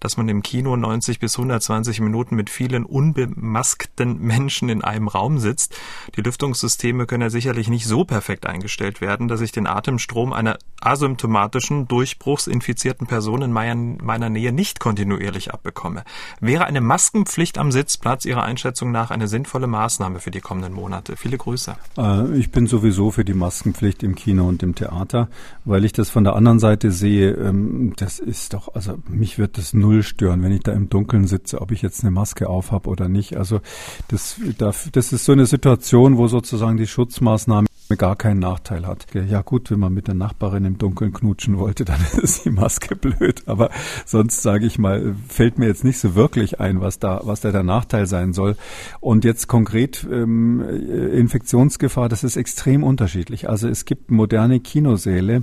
dass 0.00 0.16
man 0.16 0.28
im 0.28 0.42
Kino 0.42 0.76
90 0.76 1.18
bis 1.18 1.36
120 1.36 2.00
Minuten 2.00 2.36
mit 2.36 2.50
vielen 2.50 2.84
unbemaskten 2.84 4.18
Menschen 4.18 4.68
in 4.68 4.82
einem 4.82 5.08
Raum 5.08 5.38
sitzt. 5.38 5.76
Die 6.16 6.22
Lüftungssysteme 6.22 7.06
können 7.06 7.22
ja 7.22 7.30
sicherlich 7.30 7.68
nicht 7.68 7.86
so 7.86 8.04
perfekt 8.04 8.46
eingestellt 8.46 9.00
werden, 9.00 9.28
dass 9.28 9.40
ich 9.40 9.52
den 9.52 9.66
Atemstrom 9.74 10.32
einer 10.32 10.58
asymptomatischen, 10.80 11.88
durchbruchsinfizierten 11.88 12.74
infizierten 12.74 13.06
Person 13.06 13.42
in 13.42 13.52
meiner 13.52 14.28
Nähe 14.28 14.52
nicht 14.52 14.80
kontinuierlich 14.80 15.52
abbekomme. 15.52 16.04
Wäre 16.40 16.66
eine 16.66 16.80
Maskenpflicht 16.80 17.58
am 17.58 17.72
Sitzplatz 17.72 18.24
Ihrer 18.24 18.42
Einschätzung 18.42 18.90
nach 18.90 19.10
eine 19.10 19.28
sinnvolle 19.28 19.66
Maßnahme 19.66 20.20
für 20.20 20.30
die 20.30 20.40
kommenden 20.40 20.72
Monate? 20.72 21.16
Viele 21.16 21.38
Grüße. 21.38 21.76
Äh, 21.96 22.36
ich 22.36 22.50
bin 22.50 22.66
sowieso 22.66 23.10
für 23.10 23.24
die 23.24 23.34
Maskenpflicht 23.34 24.02
im 24.02 24.14
Kino 24.14 24.46
und 24.48 24.62
im 24.62 24.74
Theater, 24.74 25.28
weil 25.64 25.84
ich 25.84 25.92
das 25.92 26.10
von 26.10 26.24
der 26.24 26.34
anderen 26.36 26.58
Seite 26.58 26.90
sehe. 26.90 27.32
Ähm, 27.32 27.92
das 27.96 28.18
ist 28.18 28.54
doch, 28.54 28.74
also 28.74 28.98
mich 29.08 29.38
wird 29.38 29.56
das 29.58 29.72
null 29.72 30.02
stören, 30.02 30.42
wenn 30.42 30.52
ich 30.52 30.62
da 30.62 30.72
im 30.72 30.88
Dunkeln 30.88 31.26
sitze, 31.26 31.60
ob 31.60 31.70
ich 31.70 31.82
jetzt 31.82 32.02
eine 32.02 32.10
Maske 32.10 32.48
auf 32.48 32.72
habe 32.72 32.88
oder 32.88 33.08
nicht. 33.08 33.36
Also 33.36 33.60
das, 34.08 34.40
das 34.58 35.12
ist 35.12 35.24
so 35.24 35.32
eine 35.32 35.46
Situation, 35.46 36.16
wo 36.16 36.28
sozusagen 36.28 36.76
die 36.76 36.86
Schutzmaßnahmen 36.86 37.66
gar 37.96 38.16
keinen 38.16 38.40
Nachteil 38.40 38.86
hat. 38.86 39.06
Ja 39.14 39.42
gut, 39.42 39.63
wenn 39.70 39.80
man 39.80 39.92
mit 39.92 40.08
der 40.08 40.14
Nachbarin 40.14 40.64
im 40.64 40.78
Dunkeln 40.78 41.12
knutschen 41.12 41.58
wollte, 41.58 41.84
dann 41.84 42.00
ist 42.22 42.44
die 42.44 42.50
Maske 42.50 42.96
blöd. 42.96 43.42
Aber 43.46 43.70
sonst 44.04 44.42
sage 44.42 44.66
ich 44.66 44.78
mal, 44.78 45.14
fällt 45.28 45.58
mir 45.58 45.66
jetzt 45.66 45.84
nicht 45.84 45.98
so 45.98 46.14
wirklich 46.14 46.60
ein, 46.60 46.80
was 46.80 46.98
da, 46.98 47.20
was 47.24 47.40
da 47.40 47.52
der 47.52 47.62
Nachteil 47.62 48.06
sein 48.06 48.32
soll. 48.32 48.56
Und 49.00 49.24
jetzt 49.24 49.48
konkret 49.48 50.06
ähm, 50.10 50.60
Infektionsgefahr, 50.60 52.08
das 52.08 52.24
ist 52.24 52.36
extrem 52.36 52.82
unterschiedlich. 52.82 53.48
Also 53.48 53.68
es 53.68 53.84
gibt 53.84 54.10
moderne 54.10 54.60
Kinosäle, 54.60 55.42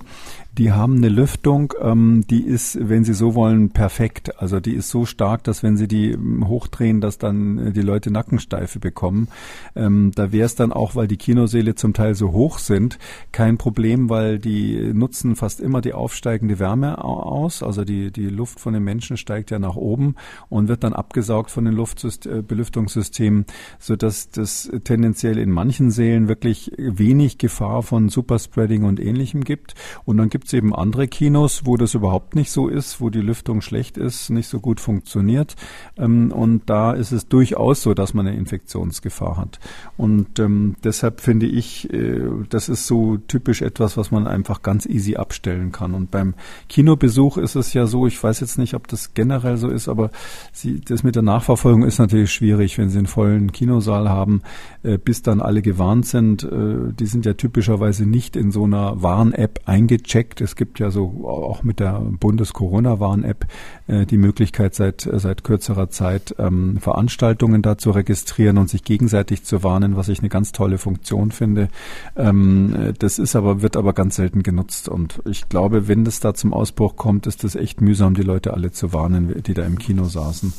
die 0.57 0.73
haben 0.73 0.97
eine 0.97 1.07
Lüftung, 1.07 1.73
ähm, 1.81 2.25
die 2.29 2.43
ist, 2.43 2.77
wenn 2.81 3.05
Sie 3.05 3.13
so 3.13 3.35
wollen, 3.35 3.69
perfekt. 3.69 4.39
Also 4.41 4.59
die 4.59 4.73
ist 4.73 4.89
so 4.89 5.05
stark, 5.05 5.45
dass 5.45 5.63
wenn 5.63 5.77
Sie 5.77 5.87
die 5.87 6.11
ähm, 6.11 6.47
hochdrehen, 6.47 6.99
dass 6.99 7.17
dann 7.17 7.57
äh, 7.57 7.71
die 7.71 7.81
Leute 7.81 8.11
Nackensteife 8.11 8.79
bekommen. 8.79 9.29
Ähm, 9.75 10.11
da 10.13 10.33
wäre 10.33 10.45
es 10.45 10.55
dann 10.55 10.73
auch, 10.73 10.95
weil 10.95 11.07
die 11.07 11.15
Kinosäle 11.15 11.75
zum 11.75 11.93
Teil 11.93 12.15
so 12.15 12.33
hoch 12.33 12.59
sind, 12.59 12.99
kein 13.31 13.57
Problem, 13.57 14.09
weil 14.09 14.39
die 14.39 14.91
nutzen 14.93 15.37
fast 15.37 15.61
immer 15.61 15.79
die 15.79 15.93
aufsteigende 15.93 16.59
Wärme 16.59 17.01
aus. 17.01 17.63
Also 17.63 17.85
die, 17.85 18.11
die 18.11 18.27
Luft 18.27 18.59
von 18.59 18.73
den 18.73 18.83
Menschen 18.83 19.15
steigt 19.15 19.51
ja 19.51 19.59
nach 19.59 19.77
oben 19.77 20.15
und 20.49 20.67
wird 20.67 20.83
dann 20.83 20.93
abgesaugt 20.93 21.49
von 21.49 21.63
den 21.63 21.75
Luftsystem, 21.75 22.45
Belüftungssystemen, 22.45 23.45
sodass 23.79 24.31
das 24.31 24.69
tendenziell 24.83 25.37
in 25.37 25.49
manchen 25.49 25.91
Sälen 25.91 26.27
wirklich 26.27 26.71
wenig 26.77 27.37
Gefahr 27.37 27.83
von 27.83 28.09
Superspreading 28.09 28.83
und 28.83 28.99
ähnlichem 28.99 29.43
gibt. 29.43 29.75
Und 30.03 30.17
dann 30.17 30.29
gibt 30.29 30.40
es 30.47 30.53
eben 30.53 30.75
andere 30.75 31.07
Kinos, 31.07 31.65
wo 31.65 31.77
das 31.77 31.93
überhaupt 31.93 32.35
nicht 32.35 32.51
so 32.51 32.67
ist, 32.67 33.01
wo 33.01 33.09
die 33.09 33.21
Lüftung 33.21 33.61
schlecht 33.61 33.97
ist, 33.97 34.29
nicht 34.29 34.47
so 34.47 34.59
gut 34.59 34.79
funktioniert. 34.79 35.55
Ähm, 35.97 36.31
und 36.31 36.69
da 36.69 36.93
ist 36.93 37.11
es 37.11 37.27
durchaus 37.27 37.81
so, 37.81 37.93
dass 37.93 38.13
man 38.13 38.27
eine 38.27 38.37
Infektionsgefahr 38.37 39.37
hat. 39.37 39.59
Und 39.97 40.39
ähm, 40.39 40.75
deshalb 40.83 41.21
finde 41.21 41.45
ich, 41.45 41.91
äh, 41.93 42.21
das 42.49 42.69
ist 42.69 42.87
so 42.87 43.17
typisch 43.27 43.61
etwas, 43.61 43.97
was 43.97 44.11
man 44.11 44.27
einfach 44.27 44.61
ganz 44.61 44.85
easy 44.85 45.15
abstellen 45.15 45.71
kann. 45.71 45.93
Und 45.93 46.11
beim 46.11 46.33
Kinobesuch 46.69 47.37
ist 47.37 47.55
es 47.55 47.73
ja 47.73 47.87
so, 47.87 48.07
ich 48.07 48.21
weiß 48.21 48.39
jetzt 48.39 48.57
nicht, 48.57 48.73
ob 48.73 48.87
das 48.87 49.13
generell 49.13 49.57
so 49.57 49.69
ist, 49.69 49.87
aber 49.89 50.11
sie, 50.51 50.79
das 50.79 51.03
mit 51.03 51.15
der 51.15 51.23
Nachverfolgung 51.23 51.83
ist 51.83 51.99
natürlich 51.99 52.31
schwierig, 52.31 52.77
wenn 52.77 52.89
Sie 52.89 52.97
einen 52.97 53.07
vollen 53.07 53.51
Kinosaal 53.51 54.09
haben, 54.09 54.41
äh, 54.83 54.97
bis 54.97 55.21
dann 55.21 55.41
alle 55.41 55.61
gewarnt 55.61 56.05
sind. 56.05 56.43
Äh, 56.43 56.93
die 56.97 57.05
sind 57.05 57.25
ja 57.25 57.33
typischerweise 57.33 58.05
nicht 58.05 58.35
in 58.35 58.51
so 58.51 58.63
einer 58.63 59.01
Warn-App 59.01 59.61
eingecheckt. 59.65 60.30
Es 60.39 60.55
gibt 60.55 60.79
ja 60.79 60.91
so 60.91 61.27
auch 61.27 61.63
mit 61.63 61.79
der 61.79 61.99
Bundes-Corona-Warn-App 61.99 63.47
äh, 63.87 64.05
die 64.05 64.17
Möglichkeit 64.17 64.75
seit, 64.75 65.09
seit 65.11 65.43
kürzerer 65.43 65.89
Zeit 65.89 66.35
ähm, 66.39 66.77
Veranstaltungen 66.79 67.61
da 67.61 67.77
zu 67.77 67.91
registrieren 67.91 68.57
und 68.57 68.69
sich 68.69 68.83
gegenseitig 68.83 69.43
zu 69.43 69.63
warnen, 69.63 69.97
was 69.97 70.07
ich 70.07 70.19
eine 70.19 70.29
ganz 70.29 70.51
tolle 70.51 70.77
Funktion 70.77 71.31
finde. 71.31 71.67
Ähm, 72.15 72.93
das 72.99 73.19
ist 73.19 73.35
aber, 73.35 73.61
wird 73.61 73.75
aber 73.75 73.93
ganz 73.93 74.15
selten 74.15 74.43
genutzt. 74.43 74.87
Und 74.87 75.21
ich 75.25 75.49
glaube, 75.49 75.87
wenn 75.87 76.05
das 76.05 76.19
da 76.19 76.33
zum 76.33 76.53
Ausbruch 76.53 76.95
kommt, 76.95 77.27
ist 77.27 77.43
das 77.43 77.55
echt 77.55 77.81
mühsam, 77.81 78.13
die 78.13 78.21
Leute 78.21 78.53
alle 78.53 78.71
zu 78.71 78.93
warnen, 78.93 79.41
die 79.43 79.53
da 79.53 79.63
im 79.63 79.79
Kino 79.79 80.05
saßen. 80.05 80.53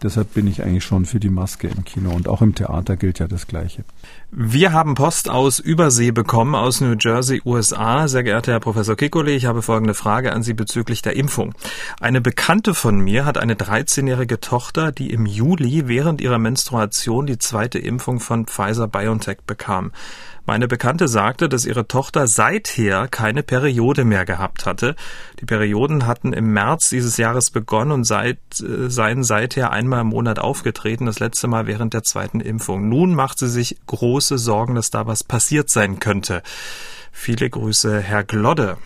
Deshalb 0.00 0.32
bin 0.34 0.46
ich 0.46 0.62
eigentlich 0.62 0.84
schon 0.84 1.06
für 1.06 1.18
die 1.18 1.30
Maske 1.30 1.66
im 1.66 1.84
Kino 1.84 2.10
und 2.10 2.28
auch 2.28 2.40
im 2.40 2.54
Theater 2.54 2.96
gilt 2.96 3.18
ja 3.18 3.26
das 3.26 3.48
Gleiche. 3.48 3.82
Wir 4.30 4.72
haben 4.72 4.94
Post 4.94 5.28
aus 5.28 5.58
Übersee 5.58 6.12
bekommen, 6.12 6.54
aus 6.54 6.80
New 6.80 6.94
Jersey, 6.98 7.42
USA. 7.44 8.06
Sehr 8.06 8.22
geehrter 8.22 8.52
Herr 8.52 8.60
Professor 8.60 8.94
Kikoli, 9.18 9.34
ich 9.34 9.46
habe 9.46 9.62
folgende 9.62 9.94
Frage 9.94 10.32
an 10.32 10.44
Sie 10.44 10.54
bezüglich 10.54 11.02
der 11.02 11.16
Impfung. 11.16 11.52
Eine 11.98 12.20
Bekannte 12.20 12.72
von 12.72 13.00
mir 13.00 13.24
hat 13.24 13.36
eine 13.36 13.54
13-jährige 13.54 14.38
Tochter, 14.38 14.92
die 14.92 15.10
im 15.10 15.26
Juli 15.26 15.88
während 15.88 16.20
ihrer 16.20 16.38
Menstruation 16.38 17.26
die 17.26 17.38
zweite 17.38 17.80
Impfung 17.80 18.20
von 18.20 18.46
Pfizer 18.46 18.86
BioNTech 18.86 19.38
bekam. 19.44 19.90
Meine 20.46 20.68
Bekannte 20.68 21.08
sagte, 21.08 21.48
dass 21.48 21.66
ihre 21.66 21.88
Tochter 21.88 22.28
seither 22.28 23.08
keine 23.08 23.42
Periode 23.42 24.04
mehr 24.04 24.24
gehabt 24.24 24.66
hatte. 24.66 24.94
Die 25.40 25.46
Perioden 25.46 26.06
hatten 26.06 26.32
im 26.32 26.52
März 26.52 26.88
dieses 26.88 27.16
Jahres 27.16 27.50
begonnen 27.50 27.90
und 27.90 28.04
seit, 28.04 28.38
äh, 28.60 28.88
seien 28.88 29.24
seither 29.24 29.72
einmal 29.72 30.02
im 30.02 30.06
Monat 30.10 30.38
aufgetreten, 30.38 31.06
das 31.06 31.18
letzte 31.18 31.48
Mal 31.48 31.66
während 31.66 31.92
der 31.92 32.04
zweiten 32.04 32.38
Impfung. 32.38 32.88
Nun 32.88 33.16
macht 33.16 33.40
sie 33.40 33.48
sich 33.48 33.78
große 33.88 34.38
Sorgen, 34.38 34.76
dass 34.76 34.90
da 34.90 35.08
was 35.08 35.24
passiert 35.24 35.70
sein 35.70 35.98
könnte. 35.98 36.44
Viele 37.10 37.50
Grüße, 37.50 37.98
Herr 37.98 38.22
Glodde. 38.22 38.76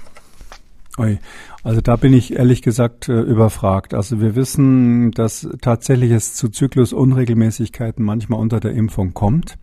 Also 1.62 1.80
da 1.80 1.96
bin 1.96 2.12
ich 2.12 2.34
ehrlich 2.34 2.60
gesagt 2.60 3.08
äh, 3.08 3.20
überfragt. 3.20 3.94
Also 3.94 4.20
wir 4.20 4.34
wissen, 4.34 5.10
dass 5.12 5.48
tatsächlich 5.60 6.10
es 6.10 6.34
zu 6.34 6.48
Zyklusunregelmäßigkeiten 6.48 8.04
manchmal 8.04 8.40
unter 8.40 8.60
der 8.60 8.72
Impfung 8.72 9.14
kommt. 9.14 9.58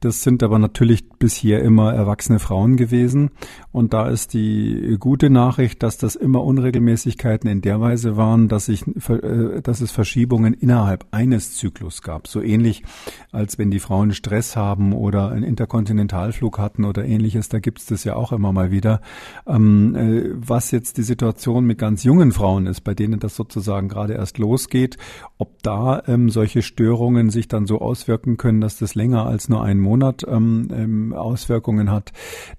Das 0.00 0.22
sind 0.22 0.42
aber 0.42 0.58
natürlich 0.58 1.10
bisher 1.10 1.62
immer 1.62 1.92
erwachsene 1.92 2.38
Frauen 2.38 2.78
gewesen. 2.78 3.30
Und 3.70 3.92
da 3.92 4.08
ist 4.08 4.32
die 4.32 4.96
gute 4.98 5.28
Nachricht, 5.28 5.82
dass 5.82 5.98
das 5.98 6.16
immer 6.16 6.42
Unregelmäßigkeiten 6.42 7.50
in 7.50 7.60
der 7.60 7.82
Weise 7.82 8.16
waren, 8.16 8.48
dass, 8.48 8.70
ich, 8.70 8.86
äh, 8.86 9.60
dass 9.60 9.82
es 9.82 9.92
Verschiebungen 9.92 10.54
innerhalb 10.54 11.06
eines 11.10 11.54
Zyklus 11.54 12.00
gab. 12.00 12.28
So 12.28 12.40
ähnlich, 12.40 12.82
als 13.30 13.58
wenn 13.58 13.70
die 13.70 13.78
Frauen 13.78 14.14
Stress 14.14 14.56
haben 14.56 14.94
oder 14.94 15.32
einen 15.32 15.42
Interkontinentalflug 15.42 16.58
hatten 16.58 16.86
oder 16.86 17.04
ähnliches. 17.04 17.50
Da 17.50 17.58
gibt 17.58 17.80
es 17.80 17.86
das 17.86 18.02
ja 18.04 18.16
auch 18.16 18.32
immer 18.32 18.54
mal 18.54 18.70
wieder. 18.70 19.02
Ähm, 19.46 19.94
äh, 19.94 20.30
was 20.34 20.70
jetzt 20.70 20.96
die 20.96 21.02
Situation 21.02 21.66
mit 21.66 21.76
ganz 21.76 22.04
jungen 22.04 22.32
Frauen 22.32 22.66
ist, 22.66 22.80
bei 22.80 22.94
denen 22.94 23.20
das 23.20 23.36
sozusagen 23.36 23.88
gerade 23.88 24.14
erst 24.14 24.38
losgeht, 24.38 24.96
ob 25.36 25.62
da 25.62 26.02
ähm, 26.06 26.30
solche 26.30 26.62
Störungen 26.62 27.28
sich 27.28 27.48
dann 27.48 27.66
so 27.66 27.82
auswirken 27.82 28.38
können, 28.38 28.62
dass 28.62 28.78
das 28.78 28.94
länger 28.94 29.26
als 29.26 29.50
nur 29.50 29.62
einen 29.62 29.80
Monat 29.80 29.89
ähm, 30.26 30.68
ähm, 30.72 31.12
Auswirkungen 31.12 31.90
hat, 31.90 32.12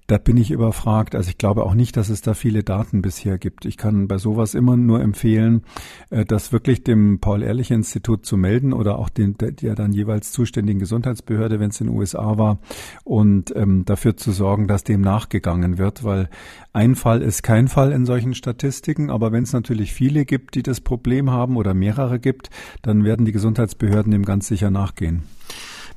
da 0.08 0.18
bin 0.18 0.38
ich 0.38 0.52
überfragt. 0.52 1.16
Also 1.16 1.30
ich 1.30 1.38
glaube 1.38 1.64
auch 1.64 1.74
nicht, 1.74 1.96
dass 1.98 2.10
es 2.10 2.22
da 2.22 2.34
viele 2.34 2.64
Daten 2.64 3.02
bisher 3.02 3.38
gibt. 3.38 3.66
Ich 3.66 3.78
kann 3.78 4.08
bei 4.08 4.18
sowas 4.18 4.54
immer 4.54 4.76
nur 4.78 5.02
empfehlen, 5.02 5.64
äh, 6.10 6.26
das 6.26 6.52
wirklich 6.52 6.84
dem 6.84 7.20
Paul-Ehrlich-Institut 7.20 8.26
zu 8.26 8.38
melden 8.38 8.74
oder 8.74 9.00
auch 9.00 9.10
den, 9.10 9.38
der, 9.38 9.52
der 9.52 9.76
dann 9.76 9.94
jeweils 9.94 10.32
zuständigen 10.32 10.80
Gesundheitsbehörde, 10.80 11.60
wenn 11.60 11.70
es 11.70 11.80
in 11.82 11.88
den 11.88 11.98
USA 11.98 12.38
war, 12.38 12.60
und 13.04 13.56
ähm, 13.56 13.86
dafür 13.86 14.18
zu 14.18 14.32
sorgen, 14.32 14.68
dass 14.68 14.84
dem 14.84 15.02
nachgegangen 15.02 15.78
wird, 15.78 16.04
weil 16.04 16.30
ein 16.74 16.96
Fall 16.96 17.22
ist 17.22 17.44
kein 17.44 17.68
Fall 17.68 17.92
in 17.92 18.06
solchen 18.06 18.34
Statistiken, 18.34 19.10
aber 19.10 19.32
wenn 19.32 19.44
es 19.44 19.54
natürlich 19.54 19.94
viele 19.94 20.26
gibt, 20.26 20.56
die 20.56 20.64
das 20.64 20.82
Problem 20.82 21.32
haben 21.32 21.58
oder 21.58 21.74
mehrere 21.74 22.20
gibt, 22.20 22.50
dann 22.82 23.04
werden 23.04 23.26
die 23.26 23.32
Gesundheitsbehörden 23.32 24.12
dem 24.12 24.26
ganz 24.26 24.48
sicher 24.48 24.72
nachgehen. 24.72 25.24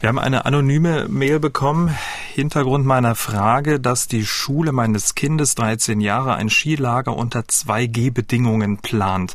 Wir 0.04 0.08
haben 0.10 0.18
eine 0.18 0.44
anonyme 0.44 1.08
Mail 1.08 1.40
bekommen. 1.40 1.88
Hintergrund 2.34 2.84
meiner 2.84 3.14
Frage, 3.14 3.80
dass 3.80 4.06
die 4.06 4.26
Schule 4.26 4.70
meines 4.70 5.14
Kindes 5.14 5.54
13 5.54 6.02
Jahre 6.02 6.34
ein 6.34 6.50
Skilager 6.50 7.16
unter 7.16 7.40
2G-Bedingungen 7.40 8.76
plant. 8.76 9.34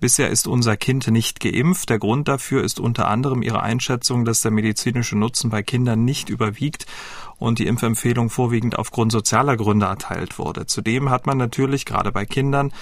Bisher 0.00 0.30
ist 0.30 0.46
unser 0.46 0.78
Kind 0.78 1.06
nicht 1.08 1.40
geimpft. 1.40 1.90
Der 1.90 1.98
Grund 1.98 2.28
dafür 2.28 2.64
ist 2.64 2.80
unter 2.80 3.08
anderem 3.08 3.42
ihre 3.42 3.62
Einschätzung, 3.62 4.24
dass 4.24 4.40
der 4.40 4.52
medizinische 4.52 5.18
Nutzen 5.18 5.50
bei 5.50 5.62
Kindern 5.62 6.06
nicht 6.06 6.30
überwiegt 6.30 6.86
und 7.38 7.58
die 7.58 7.66
Impfempfehlung 7.66 8.30
vorwiegend 8.30 8.78
aufgrund 8.78 9.12
sozialer 9.12 9.56
Gründe 9.56 9.86
erteilt 9.86 10.38
wurde. 10.38 10.66
Zudem 10.66 11.10
hat 11.10 11.26
man 11.26 11.38
natürlich 11.38 11.84
gerade 11.84 12.12
bei 12.12 12.24
Kindern 12.24 12.72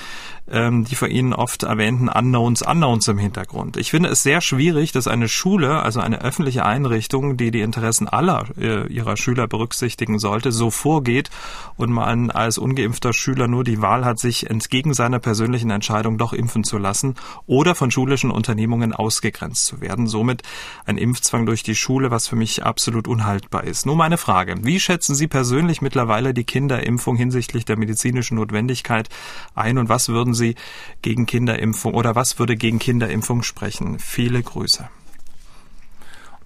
ähm, 0.51 0.85
die 0.85 0.95
von 0.95 1.11
Ihnen 1.11 1.33
oft 1.33 1.63
erwähnten 1.63 2.09
Unknowns, 2.09 2.63
Unknowns 2.63 3.09
im 3.09 3.19
Hintergrund. 3.19 3.77
Ich 3.77 3.91
finde 3.91 4.11
es 4.11 4.23
sehr 4.23 4.41
schwierig, 4.41 4.93
dass 4.93 5.09
eine 5.09 5.29
Schule, 5.29 5.83
also 5.83 6.01
eine 6.01 6.21
öffentliche 6.21 6.65
Einrichtung, 6.65 7.37
die 7.37 7.51
die 7.51 7.63
Interessen 7.63 8.09
aller 8.09 8.45
äh, 8.59 8.87
ihrer 8.89 9.17
Schüler 9.17 9.47
berücksichtigen 9.47 10.19
sollte, 10.19 10.53
so 10.53 10.71
vorgeht 10.71 11.31
und 11.77 11.91
man 11.91 12.31
als 12.31 12.59
ungeimpfter 12.59 13.13
Schüler 13.13 13.49
nur 13.49 13.65
die 13.65 13.81
Wahl 13.81 14.05
hat, 14.05 14.19
sich 14.19 14.51
entgegen 14.51 14.93
seiner 14.93 15.19
persönlichen 15.19 15.71
Entscheidung 15.71 16.19
doch 16.19 16.33
impfen 16.33 16.65
zu 16.65 16.77
lassen 16.77 17.15
oder 17.47 17.75
von 17.75 17.91
schulischen 17.91 18.31
Unternehmungen 18.31 18.93
ausgegrenzt 18.93 19.65
zu 19.65 19.81
werden. 19.81 20.07
Somit 20.07 20.43
ein 20.85 20.99
Impfzwang 20.99 21.47
durch 21.47 21.63
die 21.63 21.75
Schule, 21.75 22.11
was 22.11 22.29
für 22.29 22.37
mich 22.37 22.65
absolut 22.65 23.09
unhaltbar 23.09 23.65
ist. 23.65 23.87
Nur 23.87 23.97
meine 23.97 24.19
Frage. 24.19 24.44
Frage. 24.45 24.65
Wie 24.65 24.81
schätzen 24.81 25.15
Sie 25.15 25.27
persönlich 25.27 25.81
mittlerweile 25.81 26.35
die 26.35 26.45
Kinderimpfung 26.45 27.17
hinsichtlich 27.17 27.65
der 27.65 27.79
medizinischen 27.79 28.37
Notwendigkeit 28.37 29.09
ein 29.55 29.79
und 29.79 29.89
was 29.89 30.09
würden 30.09 30.35
Sie 30.35 30.55
gegen 31.03 31.27
Kinderimpfung 31.27 31.95
oder 31.95 32.15
was 32.15 32.39
würde 32.39 32.57
gegen 32.57 32.79
Kinderimpfung 32.79 33.43
sprechen? 33.43 33.99
Viele 33.99 34.43
Grüße. 34.43 34.89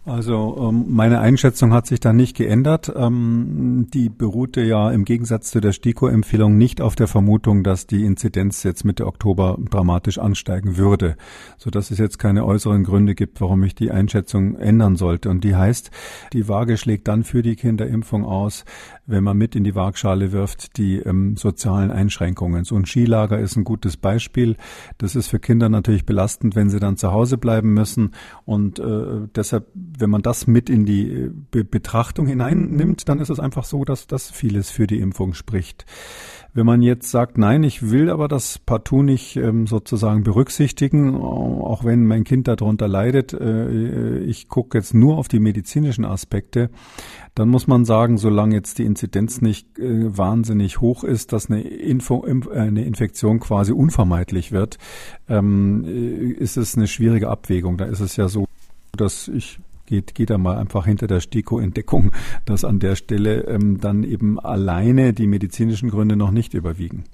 Also 0.08 0.70
ähm, 0.70 0.86
meine 0.88 1.20
Einschätzung 1.20 1.74
hat 1.74 1.86
sich 1.86 2.00
da 2.00 2.14
nicht 2.14 2.34
geändert. 2.34 2.90
Ähm, 2.96 3.88
die 3.92 4.08
beruhte 4.08 4.62
ja 4.62 4.90
im 4.90 5.04
Gegensatz 5.04 5.50
zu 5.50 5.60
der 5.60 5.72
STIKO-Empfehlung 5.72 6.56
nicht 6.56 6.80
auf 6.80 6.96
der 6.96 7.08
Vermutung, 7.08 7.62
dass 7.62 7.86
die 7.86 8.06
Inzidenz 8.06 8.62
jetzt 8.62 8.86
Mitte 8.86 9.06
Oktober 9.06 9.58
dramatisch 9.70 10.18
ansteigen 10.18 10.78
würde, 10.78 11.16
so 11.58 11.68
dass 11.68 11.90
es 11.90 11.98
jetzt 11.98 12.18
keine 12.18 12.46
äußeren 12.46 12.84
Gründe 12.84 13.14
gibt, 13.14 13.42
warum 13.42 13.62
ich 13.64 13.74
die 13.74 13.90
Einschätzung 13.90 14.56
ändern 14.56 14.96
sollte. 14.96 15.28
Und 15.28 15.44
die 15.44 15.54
heißt, 15.54 15.90
die 16.32 16.48
Waage 16.48 16.78
schlägt 16.78 17.06
dann 17.06 17.22
für 17.22 17.42
die 17.42 17.56
Kinderimpfung 17.56 18.24
aus, 18.24 18.64
wenn 19.04 19.24
man 19.24 19.36
mit 19.36 19.56
in 19.56 19.64
die 19.64 19.74
Waagschale 19.74 20.32
wirft, 20.32 20.78
die 20.78 20.96
ähm, 20.96 21.36
sozialen 21.36 21.90
Einschränkungen. 21.90 22.64
So 22.64 22.76
ein 22.76 22.86
Skilager 22.86 23.38
ist 23.38 23.56
ein 23.56 23.64
gutes 23.64 23.98
Beispiel. 23.98 24.56
Das 24.96 25.16
ist 25.16 25.28
für 25.28 25.38
Kinder 25.38 25.68
natürlich 25.68 26.06
belastend, 26.06 26.56
wenn 26.56 26.70
sie 26.70 26.80
dann 26.80 26.96
zu 26.96 27.12
Hause 27.12 27.36
bleiben 27.36 27.74
müssen. 27.74 28.12
Und 28.46 28.78
äh, 28.78 29.28
deshalb 29.34 29.66
wenn 29.98 30.10
man 30.10 30.22
das 30.22 30.46
mit 30.46 30.70
in 30.70 30.86
die 30.86 31.10
äh, 31.10 31.30
Be 31.50 31.64
Betrachtung 31.64 32.26
hineinnimmt, 32.26 33.08
dann 33.08 33.20
ist 33.20 33.30
es 33.30 33.40
einfach 33.40 33.64
so, 33.64 33.84
dass 33.84 34.06
das 34.06 34.30
vieles 34.30 34.70
für 34.70 34.86
die 34.86 35.00
Impfung 35.00 35.34
spricht. 35.34 35.86
Wenn 36.54 36.66
man 36.66 36.82
jetzt 36.82 37.10
sagt, 37.10 37.38
nein, 37.38 37.62
ich 37.62 37.90
will 37.90 38.10
aber 38.10 38.26
das 38.26 38.58
partout 38.58 39.02
nicht 39.02 39.36
ähm, 39.36 39.66
sozusagen 39.66 40.24
berücksichtigen, 40.24 41.14
auch 41.14 41.84
wenn 41.84 42.06
mein 42.06 42.24
Kind 42.24 42.48
darunter 42.48 42.88
leidet, 42.88 43.32
äh, 43.32 44.18
ich 44.20 44.48
gucke 44.48 44.78
jetzt 44.78 44.94
nur 44.94 45.18
auf 45.18 45.28
die 45.28 45.40
medizinischen 45.40 46.04
Aspekte, 46.04 46.70
dann 47.34 47.50
muss 47.50 47.66
man 47.66 47.84
sagen, 47.84 48.18
solange 48.18 48.56
jetzt 48.56 48.78
die 48.78 48.84
Inzidenz 48.84 49.40
nicht 49.40 49.78
äh, 49.78 50.16
wahnsinnig 50.16 50.80
hoch 50.80 51.04
ist, 51.04 51.32
dass 51.32 51.50
eine, 51.50 51.60
Info, 51.60 52.26
äh, 52.26 52.58
eine 52.58 52.84
Infektion 52.84 53.38
quasi 53.40 53.72
unvermeidlich 53.72 54.50
wird, 54.50 54.78
ähm, 55.28 55.84
äh, 55.84 56.30
ist 56.32 56.56
es 56.56 56.76
eine 56.76 56.88
schwierige 56.88 57.28
Abwägung. 57.28 57.76
Da 57.76 57.84
ist 57.84 58.00
es 58.00 58.16
ja 58.16 58.28
so, 58.28 58.46
dass 58.96 59.28
ich 59.28 59.60
geht, 59.88 60.14
geht 60.14 60.30
da 60.30 60.38
mal 60.38 60.56
einfach 60.56 60.86
hinter 60.86 61.06
der 61.06 61.20
STIKO-Entdeckung, 61.20 62.12
dass 62.44 62.64
an 62.64 62.78
der 62.78 62.94
Stelle 62.94 63.40
ähm, 63.48 63.80
dann 63.80 64.04
eben 64.04 64.38
alleine 64.38 65.12
die 65.12 65.26
medizinischen 65.26 65.90
Gründe 65.90 66.16
noch 66.16 66.30
nicht 66.30 66.54
überwiegen. 66.54 67.04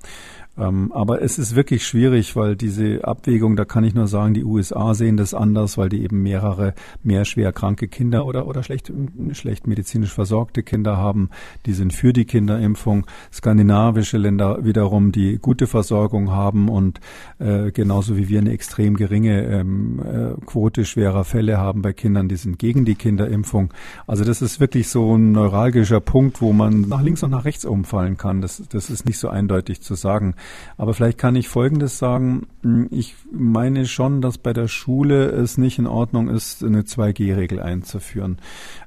Ähm, 0.57 0.93
aber 0.93 1.21
es 1.23 1.39
ist 1.39 1.57
wirklich 1.57 1.87
schwierig, 1.87 2.37
weil 2.37 2.55
diese 2.55 3.05
Abwägung, 3.05 3.57
da 3.57 3.65
kann 3.65 3.83
ich 3.85 3.95
nur 3.95 4.07
sagen, 4.07 4.35
die 4.35 4.45
USA 4.45 4.95
sehen 4.95 5.17
das 5.17 5.35
anders, 5.35 5.77
weil 5.77 5.89
die 5.89 6.03
eben 6.03 6.23
mehrere, 6.23 6.75
mehr 7.03 7.25
schwer 7.25 7.53
kranke 7.53 7.89
Kinder 7.89 8.25
oder, 8.27 8.47
oder 8.47 8.63
schlecht, 8.63 8.93
schlecht 9.33 9.67
medizinisch 9.67 10.13
versorgte 10.13 10.63
Kinder 10.63 10.97
haben. 10.97 11.31
Die 11.67 11.73
sind 11.73 11.93
für 11.93 12.13
die 12.13 12.25
Kinderimpfung. 12.25 13.07
Skandinavische 13.33 14.17
Länder 14.17 14.65
wiederum, 14.65 15.11
die 15.11 15.39
gute 15.39 15.67
Versorgung 15.67 16.31
haben 16.31 16.69
und 16.69 17.01
äh, 17.41 17.73
genauso 17.73 18.17
wie 18.17 18.29
wir 18.29 18.39
eine 18.39 18.53
extrem 18.53 18.97
geringe 18.97 19.45
ähm, 19.45 20.01
äh, 20.01 20.41
Quote 20.47 20.85
schwerer 20.85 21.25
Fälle 21.25 21.59
haben 21.59 21.83
bei 21.83 21.93
Kindern, 21.93 22.29
die 22.29 22.37
sind 22.37 22.59
gegen 22.59 22.85
die 22.85 22.95
Kinderimpfung. 22.95 23.73
Also 24.07 24.25
das 24.25 24.41
ist 24.41 24.61
wirklich 24.61 24.89
so 24.89 25.17
ein 25.17 25.33
neuralgischer 25.33 26.01
Punkt, 26.01 26.41
wo 26.41 26.53
man 26.53 26.83
nach 26.83 27.03
links 27.03 27.23
und 27.25 27.31
nach 27.31 27.45
rechts 27.45 27.65
umfallen 27.65 28.17
kann. 28.17 28.41
Das, 28.41 28.63
das 28.69 28.91
ist 28.91 29.05
nicht 29.05 29.19
so 29.19 29.29
eindeutig 29.29 29.81
zu 29.81 29.95
sagen. 29.97 30.35
Aber 30.77 30.95
vielleicht 30.95 31.19
kann 31.19 31.37
ich 31.37 31.49
Folgendes 31.49 31.99
sagen. 31.99 32.47
Ich 32.91 33.15
meine 33.31 33.87
schon, 33.87 34.21
dass 34.21 34.39
bei 34.39 34.53
der 34.53 34.69
Schule 34.69 35.27
es 35.27 35.59
nicht 35.59 35.79
in 35.79 35.87
Ordnung 35.87 36.29
ist, 36.29 36.65
eine 36.65 36.83
2G-Regel 36.83 37.61
einzuführen. 37.61 38.39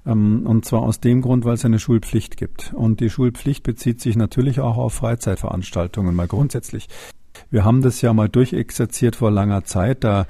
Ähm, 0.06 0.46
und 0.46 0.66
zwar 0.66 0.82
aus 0.82 1.00
dem 1.00 1.22
Grund, 1.22 1.46
weil 1.46 1.56
es 1.56 1.66
eine 1.66 1.80
Schulpflicht 1.80 2.38
gibt. 2.38 2.74
Und 2.74 3.00
die 3.00 3.10
Schulpflicht 3.10 3.64
bezieht 3.64 4.02
sich 4.02 4.16
natürlich 4.16 4.60
auch 4.60 4.78
auf 4.78 4.94
Freizeitveranstaltungen 4.94 6.16
mal 6.16 6.28
grundsätzlich. 6.28 6.88
Wir 7.50 7.64
haben 7.64 7.82
das 7.82 8.02
ja 8.02 8.14
mal 8.14 8.28
durchexerziert 8.28 9.16
vor 9.16 9.32
langer 9.32 9.64
Zeit. 9.64 10.04
Da 10.04 10.26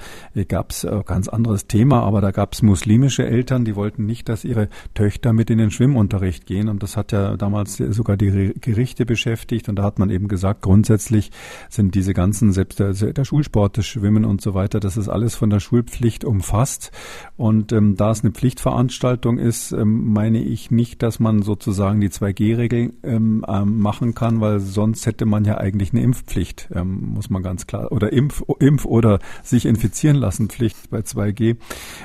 gab 0.47 0.71
es 0.71 0.85
ein 0.85 1.03
ganz 1.05 1.27
anderes 1.27 1.67
Thema, 1.67 2.03
aber 2.03 2.21
da 2.21 2.31
gab 2.31 2.53
es 2.53 2.61
muslimische 2.61 3.25
Eltern, 3.25 3.65
die 3.65 3.75
wollten 3.75 4.05
nicht, 4.05 4.29
dass 4.29 4.43
ihre 4.43 4.69
Töchter 4.93 5.33
mit 5.33 5.49
in 5.49 5.57
den 5.57 5.71
Schwimmunterricht 5.71 6.45
gehen. 6.45 6.69
Und 6.69 6.83
das 6.83 6.95
hat 6.95 7.11
ja 7.11 7.35
damals 7.37 7.77
sogar 7.77 8.17
die 8.17 8.53
Gerichte 8.59 9.05
beschäftigt. 9.05 9.69
Und 9.69 9.77
da 9.77 9.83
hat 9.83 9.99
man 9.99 10.09
eben 10.09 10.27
gesagt, 10.27 10.61
grundsätzlich 10.61 11.31
sind 11.69 11.95
diese 11.95 12.13
ganzen, 12.13 12.51
selbst 12.51 12.79
der, 12.79 12.93
der 12.93 13.25
Schulsport, 13.25 13.77
das 13.77 13.85
Schwimmen 13.85 14.25
und 14.25 14.41
so 14.41 14.53
weiter, 14.53 14.79
das 14.79 14.97
ist 14.97 15.09
alles 15.09 15.35
von 15.35 15.49
der 15.49 15.59
Schulpflicht 15.59 16.23
umfasst. 16.23 16.91
Und 17.35 17.71
ähm, 17.71 17.95
da 17.95 18.11
es 18.11 18.23
eine 18.23 18.31
Pflichtveranstaltung 18.31 19.39
ist, 19.39 19.71
ähm, 19.71 20.13
meine 20.13 20.41
ich 20.43 20.71
nicht, 20.71 21.01
dass 21.01 21.19
man 21.19 21.41
sozusagen 21.41 21.99
die 21.99 22.09
2G-Regel 22.09 22.93
ähm, 23.03 23.45
ähm, 23.47 23.79
machen 23.79 24.13
kann, 24.13 24.41
weil 24.41 24.59
sonst 24.59 25.05
hätte 25.05 25.25
man 25.25 25.45
ja 25.45 25.57
eigentlich 25.57 25.93
eine 25.93 26.03
Impfpflicht. 26.03 26.69
Ähm, 26.73 27.06
muss 27.13 27.29
man 27.29 27.43
ganz 27.43 27.67
klar, 27.67 27.91
oder 27.91 28.11
Impf, 28.13 28.43
Impf 28.59 28.85
oder 28.85 29.19
sich 29.43 29.65
infizieren 29.65 30.17
lassen 30.17 30.49
Pflicht 30.49 30.89
bei 30.89 30.99
2G. 30.99 31.57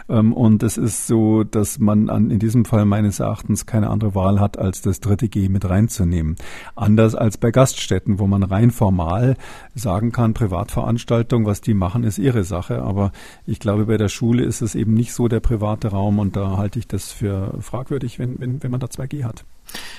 Ähm, 0.09 0.33
und 0.33 0.63
es 0.63 0.77
ist 0.77 1.07
so, 1.07 1.45
dass 1.45 1.79
man 1.79 2.11
an, 2.11 2.31
in 2.31 2.39
diesem 2.39 2.65
Fall 2.65 2.85
meines 2.85 3.21
Erachtens 3.21 3.67
keine 3.67 3.91
andere 3.91 4.15
Wahl 4.15 4.41
hat, 4.41 4.59
als 4.59 4.83
das 4.83 5.01
dritte 5.01 5.29
G 5.29 5.49
mit 5.49 5.69
reinzunehmen. 5.69 6.37
Anders 6.75 7.15
als 7.15 7.39
bei 7.39 7.51
Gaststätten, 7.51 8.19
wo 8.19 8.27
man 8.27 8.43
rein 8.43 8.71
formal 8.71 9.37
sagen 9.75 10.13
kann, 10.13 10.35
Privatveranstaltung, 10.35 11.47
was 11.47 11.61
die 11.61 11.75
machen, 11.75 12.05
ist 12.05 12.19
ihre 12.19 12.45
Sache. 12.45 12.83
Aber 12.83 13.13
ich 13.47 13.61
glaube, 13.61 13.87
bei 13.87 13.97
der 13.97 14.09
Schule 14.09 14.45
ist 14.45 14.63
es 14.63 14.75
eben 14.75 14.95
nicht 14.95 15.13
so 15.13 15.29
der 15.29 15.41
private 15.41 15.89
Raum 15.89 16.19
und 16.19 16.37
da 16.37 16.57
halte 16.57 16.79
ich 16.79 16.87
das 16.87 17.13
für 17.13 17.59
fragwürdig, 17.61 18.19
wenn, 18.19 18.39
wenn, 18.41 18.63
wenn 18.63 18.71
man 18.71 18.81
da 18.81 18.87
2G 18.87 19.25
hat. 19.25 19.45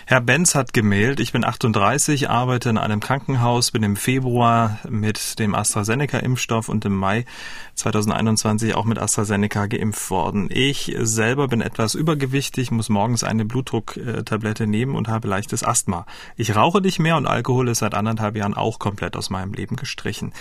Herr 0.06 0.22
Benz 0.22 0.54
hat 0.54 0.74
gemeldet, 0.74 1.20
ich 1.22 1.32
bin 1.32 1.46
38, 1.46 2.30
arbeite 2.30 2.70
in 2.70 2.78
einem 2.78 3.00
Krankenhaus, 3.00 3.72
bin 3.72 3.84
im 3.84 3.96
Februar 3.96 4.80
mit 4.88 5.40
dem 5.40 5.56
AstraZeneca-Impfstoff 5.56 6.68
und 6.70 6.84
im 6.86 6.96
Mai 6.96 7.26
2021 7.76 8.76
auch 8.76 8.86
mit 8.86 9.00
AstraZeneca 9.00 9.66
geimpft 9.68 10.10
worden. 10.10 10.50
Ich 10.52 10.94
selber 11.00 11.48
bin 11.48 11.62
etwas 11.62 11.96
übergewichtig, 11.96 12.70
muss 12.72 12.90
morgens 12.90 13.24
eine 13.24 13.46
Blutdrucktablette 13.46 14.68
nehmen 14.68 14.96
und 14.96 15.08
habe 15.08 15.28
leichtes 15.28 15.64
Asthma. 15.64 16.06
Ich 16.36 16.56
rauche 16.56 16.82
nicht 16.82 17.00
mehr 17.00 17.18
und 17.18 17.26
Alkohol 17.26 17.70
ist 17.70 17.80
seit 17.80 17.96
anderthalb 17.96 18.36
Jahren 18.36 18.54
auch 18.54 18.80
komplett 18.80 19.16
aus 19.16 19.30
meinem 19.30 19.54
Leben 19.54 19.78
gestrichen. 19.78 20.34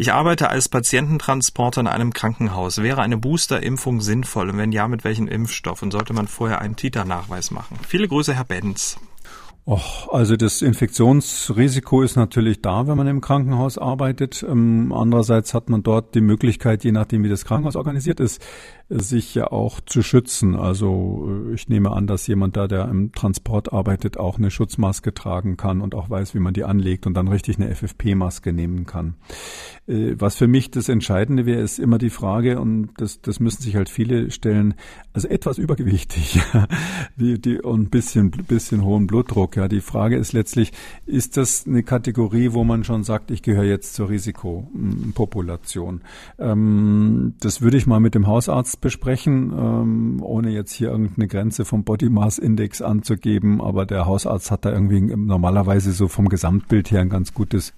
Ich 0.00 0.14
arbeite 0.14 0.48
als 0.48 0.70
Patiententransporter 0.70 1.82
in 1.82 1.86
einem 1.86 2.14
Krankenhaus. 2.14 2.82
Wäre 2.82 3.02
eine 3.02 3.18
Boosterimpfung 3.18 4.00
sinnvoll? 4.00 4.48
Und 4.48 4.56
wenn 4.56 4.72
ja, 4.72 4.88
mit 4.88 5.04
welchem 5.04 5.28
Impfstoff? 5.28 5.82
Und 5.82 5.90
sollte 5.90 6.14
man 6.14 6.26
vorher 6.26 6.62
einen 6.62 6.74
Titernachweis 6.74 7.50
machen? 7.50 7.76
Viele 7.86 8.08
Grüße, 8.08 8.34
Herr 8.34 8.46
Benz. 8.46 8.96
Och, 9.66 10.08
also 10.10 10.36
das 10.36 10.62
Infektionsrisiko 10.62 12.00
ist 12.00 12.16
natürlich 12.16 12.62
da, 12.62 12.86
wenn 12.86 12.96
man 12.96 13.08
im 13.08 13.20
Krankenhaus 13.20 13.76
arbeitet. 13.76 14.42
Ähm, 14.42 14.90
andererseits 14.90 15.52
hat 15.52 15.68
man 15.68 15.82
dort 15.82 16.14
die 16.14 16.22
Möglichkeit, 16.22 16.82
je 16.82 16.92
nachdem 16.92 17.22
wie 17.22 17.28
das 17.28 17.44
Krankenhaus 17.44 17.76
organisiert 17.76 18.20
ist, 18.20 18.40
sich 18.90 19.36
ja 19.36 19.52
auch 19.52 19.80
zu 19.80 20.02
schützen. 20.02 20.56
Also 20.56 21.46
äh, 21.48 21.54
ich 21.54 21.68
nehme 21.68 21.92
an, 21.92 22.08
dass 22.08 22.26
jemand 22.26 22.56
da, 22.56 22.66
der 22.66 22.88
im 22.88 23.12
Transport 23.12 23.72
arbeitet, 23.72 24.18
auch 24.18 24.36
eine 24.36 24.50
Schutzmaske 24.50 25.14
tragen 25.14 25.56
kann 25.56 25.80
und 25.80 25.94
auch 25.94 26.10
weiß, 26.10 26.34
wie 26.34 26.40
man 26.40 26.54
die 26.54 26.64
anlegt 26.64 27.06
und 27.06 27.14
dann 27.14 27.28
richtig 27.28 27.58
eine 27.58 27.72
FFP-Maske 27.74 28.52
nehmen 28.52 28.86
kann. 28.86 29.14
Äh, 29.86 30.16
was 30.18 30.34
für 30.34 30.48
mich 30.48 30.72
das 30.72 30.88
Entscheidende 30.88 31.46
wäre, 31.46 31.60
ist 31.60 31.78
immer 31.78 31.98
die 31.98 32.10
Frage, 32.10 32.60
und 32.60 32.90
das, 32.96 33.20
das 33.22 33.38
müssen 33.38 33.62
sich 33.62 33.76
halt 33.76 33.88
viele 33.88 34.32
stellen, 34.32 34.74
also 35.12 35.28
etwas 35.28 35.58
übergewichtig 35.58 36.40
die, 37.16 37.40
die, 37.40 37.60
und 37.60 37.80
ein 37.82 37.90
bisschen, 37.90 38.30
bisschen 38.30 38.82
hohen 38.84 39.06
Blutdruck. 39.06 39.56
Ja, 39.56 39.68
die 39.68 39.80
Frage 39.80 40.16
ist 40.16 40.32
letztlich, 40.32 40.72
ist 41.06 41.36
das 41.36 41.64
eine 41.64 41.84
Kategorie, 41.84 42.52
wo 42.52 42.64
man 42.64 42.82
schon 42.82 43.04
sagt, 43.04 43.30
ich 43.30 43.42
gehöre 43.42 43.64
jetzt 43.64 43.94
zur 43.94 44.08
Risikopopulation? 44.08 46.00
Ähm, 46.40 47.34
das 47.38 47.62
würde 47.62 47.76
ich 47.76 47.86
mal 47.86 48.00
mit 48.00 48.16
dem 48.16 48.26
Hausarzt 48.26 48.79
besprechen, 48.80 49.52
ähm, 49.56 50.22
ohne 50.22 50.50
jetzt 50.50 50.72
hier 50.72 50.90
irgendeine 50.90 51.28
Grenze 51.28 51.64
vom 51.64 51.84
Body 51.84 52.08
Mass 52.08 52.38
Index 52.38 52.82
anzugeben. 52.82 53.60
Aber 53.60 53.86
der 53.86 54.06
Hausarzt 54.06 54.50
hat 54.50 54.64
da 54.64 54.72
irgendwie 54.72 55.00
normalerweise 55.00 55.92
so 55.92 56.08
vom 56.08 56.28
Gesamtbild 56.28 56.90
her 56.90 57.00
ein 57.00 57.08
ganz 57.08 57.34
gutes 57.34 57.74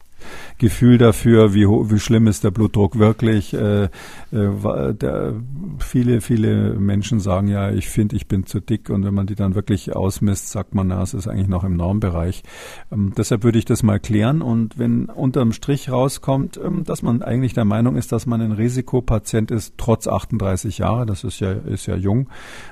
Gefühl 0.58 0.98
dafür, 0.98 1.54
wie, 1.54 1.66
wie 1.66 1.98
schlimm 1.98 2.26
ist 2.26 2.44
der 2.44 2.50
Blutdruck 2.50 2.98
wirklich. 2.98 3.54
Äh, 3.54 3.85
äh, 3.85 4.94
der, 4.94 5.35
viele, 5.78 6.20
viele 6.20 6.74
Menschen 6.74 7.20
sagen 7.20 7.48
ja, 7.48 7.70
ich 7.70 7.88
finde, 7.88 8.16
ich 8.16 8.26
bin 8.26 8.46
zu 8.46 8.61
dick 8.61 8.90
und 8.90 9.04
wenn 9.04 9.14
man 9.14 9.26
die 9.26 9.35
dann 9.35 9.54
wirklich 9.54 9.94
ausmisst, 9.94 10.50
sagt 10.50 10.74
man, 10.74 10.88
na, 10.88 11.02
es 11.02 11.14
ist 11.14 11.28
eigentlich 11.28 11.48
noch 11.48 11.64
im 11.64 11.76
Normbereich. 11.76 12.42
Ähm, 12.90 13.12
deshalb 13.16 13.44
würde 13.44 13.58
ich 13.58 13.64
das 13.64 13.82
mal 13.82 14.00
klären 14.00 14.42
und 14.42 14.78
wenn 14.78 15.06
unterm 15.06 15.52
Strich 15.52 15.90
rauskommt, 15.90 16.58
ähm, 16.62 16.85
dass 16.85 17.02
man 17.02 17.22
eigentlich 17.22 17.54
der 17.54 17.64
Meinung 17.64 17.96
ist, 17.96 18.12
dass 18.12 18.26
man 18.26 18.40
ein 18.40 18.52
Risikopatient 18.52 19.50
ist, 19.50 19.74
trotz 19.76 20.06
38 20.06 20.78
Jahre, 20.78 21.06
das 21.06 21.24
ist 21.24 21.40
ja, 21.40 21.52
ist 21.52 21.87
ja 21.87 21.96
jung, 21.96 22.28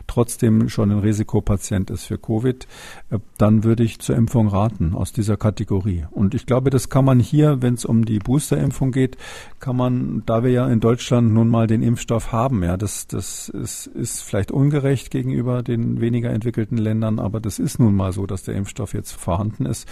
trotzdem 0.06 0.68
schon 0.68 0.90
ein 0.90 0.98
Risikopatient 0.98 1.90
ist 1.90 2.04
für 2.04 2.18
Covid, 2.18 2.66
äh, 3.10 3.18
dann 3.38 3.64
würde 3.64 3.82
ich 3.82 3.98
zur 4.00 4.16
Impfung 4.16 4.48
raten 4.48 4.94
aus 4.94 5.12
dieser 5.12 5.36
Kategorie. 5.36 6.06
Und 6.10 6.34
ich 6.34 6.46
glaube, 6.46 6.70
das 6.70 6.88
kann 6.88 7.04
man 7.04 7.20
hier 7.20 7.39
hier, 7.40 7.62
wenn 7.62 7.74
es 7.74 7.84
um 7.84 8.04
die 8.04 8.18
Boosterimpfung 8.18 8.92
geht, 8.92 9.16
kann 9.60 9.76
man, 9.76 10.22
da 10.26 10.42
wir 10.44 10.50
ja 10.50 10.68
in 10.68 10.80
Deutschland 10.80 11.32
nun 11.32 11.48
mal 11.48 11.66
den 11.66 11.82
Impfstoff 11.82 12.32
haben, 12.32 12.62
ja, 12.62 12.76
das, 12.76 13.06
das 13.06 13.48
ist, 13.48 13.86
ist 13.86 14.22
vielleicht 14.22 14.50
ungerecht 14.50 15.10
gegenüber 15.10 15.62
den 15.62 16.00
weniger 16.00 16.30
entwickelten 16.30 16.76
Ländern, 16.76 17.18
aber 17.18 17.40
das 17.40 17.58
ist 17.58 17.78
nun 17.78 17.94
mal 17.94 18.12
so, 18.12 18.26
dass 18.26 18.42
der 18.42 18.56
Impfstoff 18.56 18.92
jetzt 18.92 19.12
vorhanden 19.12 19.64
ist, 19.64 19.88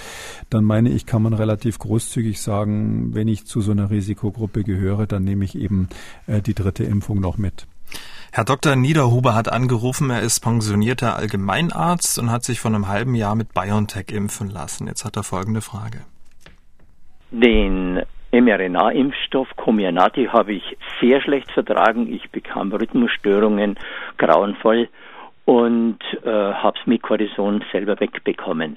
dann 0.50 0.64
meine 0.64 0.90
ich, 0.90 1.06
kann 1.06 1.22
man 1.22 1.32
relativ 1.32 1.78
großzügig 1.78 2.40
sagen, 2.40 3.14
wenn 3.14 3.28
ich 3.28 3.46
zu 3.46 3.62
so 3.62 3.72
einer 3.72 3.90
Risikogruppe 3.90 4.62
gehöre, 4.62 5.06
dann 5.06 5.24
nehme 5.24 5.44
ich 5.44 5.56
eben 5.56 5.88
äh, 6.26 6.42
die 6.42 6.54
dritte 6.54 6.84
Impfung 6.84 7.20
noch 7.20 7.38
mit. 7.38 7.66
Herr 8.30 8.44
Dr. 8.44 8.76
Niederhuber 8.76 9.34
hat 9.34 9.50
angerufen, 9.50 10.10
er 10.10 10.20
ist 10.20 10.40
pensionierter 10.40 11.16
Allgemeinarzt 11.16 12.18
und 12.18 12.30
hat 12.30 12.44
sich 12.44 12.60
vor 12.60 12.70
einem 12.70 12.88
halben 12.88 13.14
Jahr 13.14 13.34
mit 13.34 13.54
BioNTech 13.54 14.10
impfen 14.10 14.50
lassen. 14.50 14.86
Jetzt 14.86 15.06
hat 15.06 15.16
er 15.16 15.22
folgende 15.22 15.62
Frage. 15.62 16.04
Den 17.30 18.02
mRNA-Impfstoff 18.32 19.56
Comirnaty 19.56 20.26
habe 20.26 20.52
ich 20.52 20.76
sehr 21.00 21.20
schlecht 21.20 21.50
vertragen. 21.52 22.12
Ich 22.12 22.30
bekam 22.30 22.72
Rhythmusstörungen, 22.72 23.78
grauenvoll 24.16 24.88
und 25.44 25.98
äh, 26.24 26.30
habe 26.30 26.78
es 26.78 26.86
mit 26.86 27.02
Cortison 27.02 27.64
selber 27.72 27.98
wegbekommen. 28.00 28.76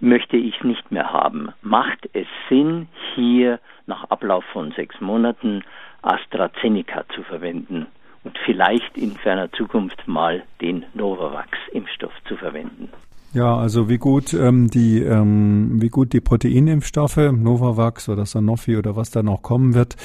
Möchte 0.00 0.36
ich 0.36 0.62
nicht 0.64 0.90
mehr 0.90 1.12
haben. 1.12 1.52
Macht 1.62 2.08
es 2.12 2.26
Sinn, 2.48 2.88
hier 3.14 3.60
nach 3.86 4.04
Ablauf 4.10 4.44
von 4.52 4.72
sechs 4.72 5.00
Monaten 5.00 5.62
AstraZeneca 6.02 7.04
zu 7.14 7.22
verwenden? 7.22 7.86
und 8.24 8.38
vielleicht 8.44 8.96
in 8.96 9.16
ferner 9.16 9.50
Zukunft 9.52 10.06
mal 10.06 10.42
den 10.60 10.84
Novavax-Impfstoff 10.94 12.12
zu 12.26 12.36
verwenden. 12.36 12.90
Ja, 13.34 13.56
also 13.56 13.88
wie 13.88 13.96
gut 13.96 14.34
ähm, 14.34 14.68
die 14.68 15.00
ähm, 15.00 15.80
wie 15.80 15.88
gut 15.88 16.12
die 16.12 16.20
Proteinimpfstoffe 16.20 17.16
Novavax 17.16 18.10
oder 18.10 18.26
Sanofi 18.26 18.76
oder 18.76 18.94
was 18.94 19.10
da 19.10 19.22
noch 19.22 19.40
kommen 19.40 19.72
wird, 19.72 19.96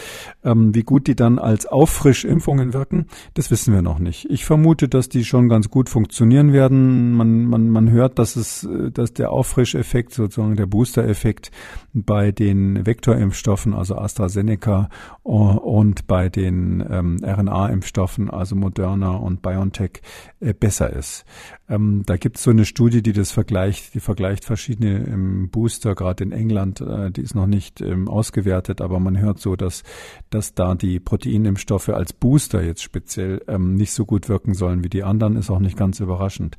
ähm, 0.46 0.74
wie 0.74 0.84
gut 0.84 1.08
die 1.08 1.16
dann 1.16 1.38
als 1.38 1.66
Auffrischimpfungen 1.66 2.74
wirken, 2.74 3.08
das 3.34 3.52
wissen 3.52 3.74
wir 3.74 3.82
noch 3.82 4.00
nicht. 4.00 4.30
Ich 4.30 4.46
vermute, 4.46 4.88
dass 4.88 5.10
die 5.10 5.26
schon 5.26 5.50
ganz 5.50 5.70
gut 5.70 5.90
funktionieren 5.90 6.54
werden. 6.54 7.12
Man 7.14 7.46
man 7.46 7.70
man 7.70 7.92
hört, 7.92 8.18
dass 8.18 8.38
es 8.38 8.66
dass 8.94 9.12
der 9.12 9.32
Auffrischeffekt 9.32 10.14
sozusagen 10.14 10.56
der 10.56 10.66
Booster-Effekt 10.66 11.52
bei 11.94 12.32
den 12.32 12.86
Vektorimpfstoffen, 12.86 13.74
also 13.74 13.96
AstraZeneca 13.96 14.90
und 15.24 16.08
bei 16.08 16.30
den 16.30 16.86
ähm, 16.90 17.18
RNA-Impfstoffen, 17.24 18.30
also 18.30 18.56
Moderna 18.56 19.12
und 19.16 19.42
BioNTech, 19.42 20.02
äh, 20.40 20.54
besser 20.54 20.94
ist. 20.94 21.26
Ähm, 21.70 22.04
da 22.06 22.18
gibt 22.18 22.38
es 22.38 22.44
so 22.44 22.52
eine 22.52 22.66
Studie, 22.66 23.02
die 23.02 23.14
das 23.14 23.32
vergleicht, 23.32 23.94
die 23.94 24.00
vergleicht 24.00 24.46
verschiedene 24.46 25.06
ähm, 25.06 25.50
Booster, 25.50 25.96
gerade 25.96 26.24
in 26.24 26.32
England, 26.32 26.82
äh, 26.82 27.12
die 27.12 27.22
ist 27.22 27.36
noch 27.36 27.48
nicht 27.48 27.82
ähm, 27.82 28.08
ausgewertet, 28.08 28.82
aber 28.82 29.00
man 29.00 29.20
hört 29.20 29.40
so, 29.40 29.56
dass, 29.56 29.84
dass 30.30 30.54
da 30.54 30.76
die 30.76 31.00
Proteinimpfstoffe 31.00 31.90
als 31.90 32.14
Booster 32.14 32.64
jetzt 32.64 32.84
speziell 32.84 33.42
ähm, 33.48 33.76
nicht 33.76 33.92
so 33.92 34.06
gut 34.06 34.30
wirken 34.30 34.54
sollen 34.54 34.84
wie 34.84 34.90
die 34.90 35.04
anderen, 35.04 35.36
ist 35.36 35.50
auch 35.50 35.60
nicht 35.60 35.78
ganz 35.78 36.00
überraschend. 36.00 36.58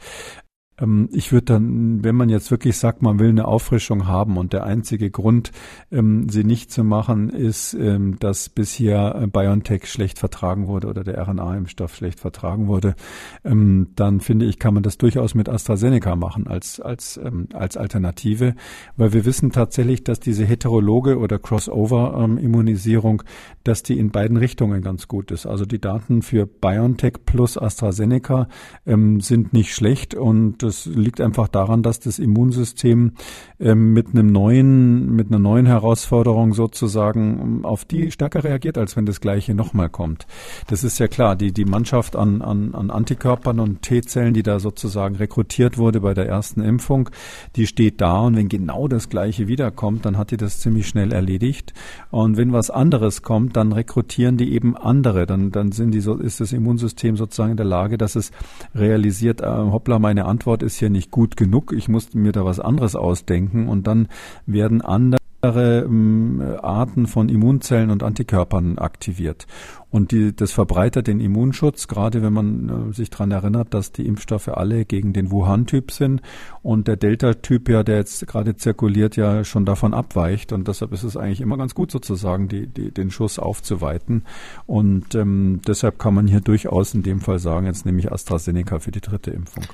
Ähm, 0.81 1.09
ich 1.13 1.33
würde 1.33 1.47
dann, 1.47 2.05
wenn 2.05 2.15
man 2.15 2.29
jetzt 2.29 2.51
wirklich 2.51 2.77
sagt, 2.77 3.03
man 3.03 3.19
will 3.19 3.29
eine 3.29 3.47
Auffrischung 3.47 4.07
haben 4.07 4.37
und 4.37 4.53
der 4.53 4.65
einzige 4.65 5.11
Grund, 5.11 5.53
ähm, 5.91 6.29
sie 6.29 6.45
nicht 6.45 6.71
zu 6.71 6.85
machen, 6.85 7.31
ist, 7.31 7.75
ähm, 7.75 8.19
dass 8.19 8.49
bisher 8.49 9.21
äh, 9.23 9.27
BioNTech 9.27 9.87
schlecht 9.87 10.19
vertragen 10.19 10.67
wurde 10.67 10.89
oder 10.89 11.05
der 11.05 11.19
RNA-Impfstoff 11.27 11.95
schlecht 11.95 12.21
vertragen 12.21 12.67
wurde, 12.67 12.95
dann 13.43 14.21
finde 14.21 14.47
ich, 14.47 14.59
kann 14.59 14.75
man 14.75 14.83
das 14.83 14.99
durchaus 14.99 15.35
mit 15.35 15.49
AstraZeneca 15.49 16.17
machen 16.17 16.47
als, 16.47 16.81
als, 16.81 17.19
als 17.53 17.77
Alternative, 17.77 18.55
weil 18.97 19.13
wir 19.13 19.25
wissen 19.25 19.51
tatsächlich, 19.51 20.05
dass 20.05 20.21
diese 20.21 20.45
heterologe 20.45 21.19
oder 21.19 21.39
Crossover-Immunisierung, 21.39 23.23
dass 23.65 23.83
die 23.83 23.99
in 23.99 24.11
beiden 24.11 24.37
Richtungen 24.37 24.83
ganz 24.83 25.09
gut 25.09 25.31
ist. 25.31 25.47
Also 25.47 25.65
die 25.65 25.81
Daten 25.81 26.23
für 26.23 26.47
BioNTech 26.47 27.25
plus 27.25 27.57
AstraZeneca 27.57 28.49
sind 28.85 29.53
nicht 29.53 29.75
schlecht 29.75 30.15
und 30.15 30.63
das 30.69 30.87
liegt 30.87 31.21
einfach 31.21 31.49
daran, 31.49 31.83
dass 31.83 31.99
das 31.99 32.19
Immunsystem 32.19 33.13
ähm, 33.59 33.93
mit 33.95 34.09
einem 34.09 34.31
neuen, 34.31 35.17
mit 35.17 35.29
einer 35.29 35.39
neuen 35.39 35.67
Herausforderung 35.67 36.53
sozusagen 36.53 37.41
ähm, 37.41 37.65
auf 37.65 37.85
die 37.87 38.11
stärker 38.11 38.45
reagiert, 38.45 38.77
als 38.77 38.97
wenn 38.97 39.07
das 39.07 39.21
Gleiche 39.21 39.55
nochmal 39.55 39.89
kommt. 39.89 40.27
Das 40.67 40.85
ist 40.85 40.99
ja 40.99 41.09
klar. 41.09 41.37
Die, 41.37 41.53
die 41.53 41.65
Mannschaft 41.65 42.17
an, 42.17 42.43
an, 42.43 42.75
an 42.75 42.91
Antikörpern 42.91 43.61
und 43.61 43.83
T-Zellen, 43.83 44.35
die 44.35 44.43
da 44.43 44.61
sozusagen 44.61 45.17
rekrutiert 45.17 45.79
wurde 45.79 46.01
bei 46.01 46.13
der 46.13 46.29
ersten 46.29 46.61
Impfung, 46.61 47.09
die 47.57 47.67
steht 47.67 48.01
da 48.01 48.21
und 48.21 48.37
wenn 48.37 48.49
genau 48.49 48.89
das 48.89 49.09
Gleiche 49.09 49.49
wiederkommt, 49.49 50.05
dann 50.05 50.19
hat 50.19 50.31
die 50.31 50.37
das 50.37 50.61
ziemlich 50.61 50.87
schnell 50.87 51.13
erledigt. 51.13 51.73
Und 52.11 52.37
wenn 52.37 52.53
was 52.53 52.71
anderes 52.71 53.23
kommt, 53.23 53.57
dann 53.57 53.73
rekrutieren 53.73 54.37
die 54.37 54.53
eben 54.53 54.77
andere. 54.77 55.27
Dann, 55.27 55.51
dann 55.51 55.73
sind 55.73 55.93
die 55.93 56.01
so, 56.01 56.17
ist 56.17 56.41
das 56.41 56.53
Immunsystem 56.53 57.17
sozusagen 57.17 57.53
in 57.53 57.57
der 57.57 57.67
Lage, 57.67 57.97
dass 57.97 58.17
es 58.17 58.33
realisiert, 58.75 59.41
äh, 59.41 59.47
hoppla, 59.47 59.99
meine 59.99 60.27
Antwort 60.27 60.58
Antwort 60.59 60.63
ist 60.63 60.79
hier 60.79 60.91
nicht 60.91 61.11
gut 61.13 61.37
genug, 61.37 61.73
ich 61.73 61.89
muss 61.89 62.15
mir 62.15 62.33
da 62.33 62.45
was 62.45 62.59
anderes 62.59 62.97
ausdenken 62.97 63.69
und 63.69 63.87
dann 63.87 64.09
werden 64.47 64.83
andere 64.83 65.19
ähm, 65.43 66.43
Arten 66.63 67.07
von 67.07 67.29
Immunzellen 67.29 67.91
und 67.91 68.03
Antikörpern 68.03 68.79
aktiviert. 68.79 69.47
Und 69.91 70.11
die, 70.11 70.35
das 70.35 70.53
verbreitert 70.53 71.07
den 71.07 71.21
Immunschutz, 71.21 71.87
gerade 71.87 72.23
wenn 72.23 72.33
man 72.33 72.91
äh, 72.91 72.93
sich 72.93 73.09
daran 73.09 73.31
erinnert, 73.31 73.73
dass 73.73 73.93
die 73.93 74.07
Impfstoffe 74.07 74.49
alle 74.49 74.85
gegen 74.85 75.13
den 75.13 75.31
Wuhan-Typ 75.31 75.93
sind 75.93 76.23
und 76.63 76.89
der 76.89 76.97
Delta-Typ 76.97 77.69
ja, 77.69 77.85
der 77.85 77.99
jetzt 77.99 78.27
gerade 78.27 78.57
zirkuliert, 78.57 79.17
ja 79.17 79.45
schon 79.45 79.65
davon 79.65 79.95
abweicht. 79.95 80.53
Und 80.53 80.67
deshalb 80.67 80.93
ist 80.93 81.05
es 81.05 81.17
eigentlich 81.17 81.41
immer 81.41 81.57
ganz 81.57 81.75
gut 81.75 81.93
sozusagen, 81.93 82.49
die, 82.49 82.67
die, 82.67 82.91
den 82.91 83.13
Schuss 83.13 83.39
aufzuweiten. 83.39 84.25
Und 84.67 85.15
ähm, 85.15 85.61
deshalb 85.67 86.01
kann 86.01 86.15
man 86.15 86.27
hier 86.27 86.41
durchaus 86.41 86.95
in 86.95 87.05
dem 87.05 87.21
Fall 87.21 87.39
sagen, 87.39 87.67
jetzt 87.67 87.87
nehme 87.87 88.01
ich 88.01 88.11
AstraZeneca 88.11 88.81
für 88.81 88.91
die 88.91 89.01
dritte 89.01 89.31
Impfung. 89.31 89.65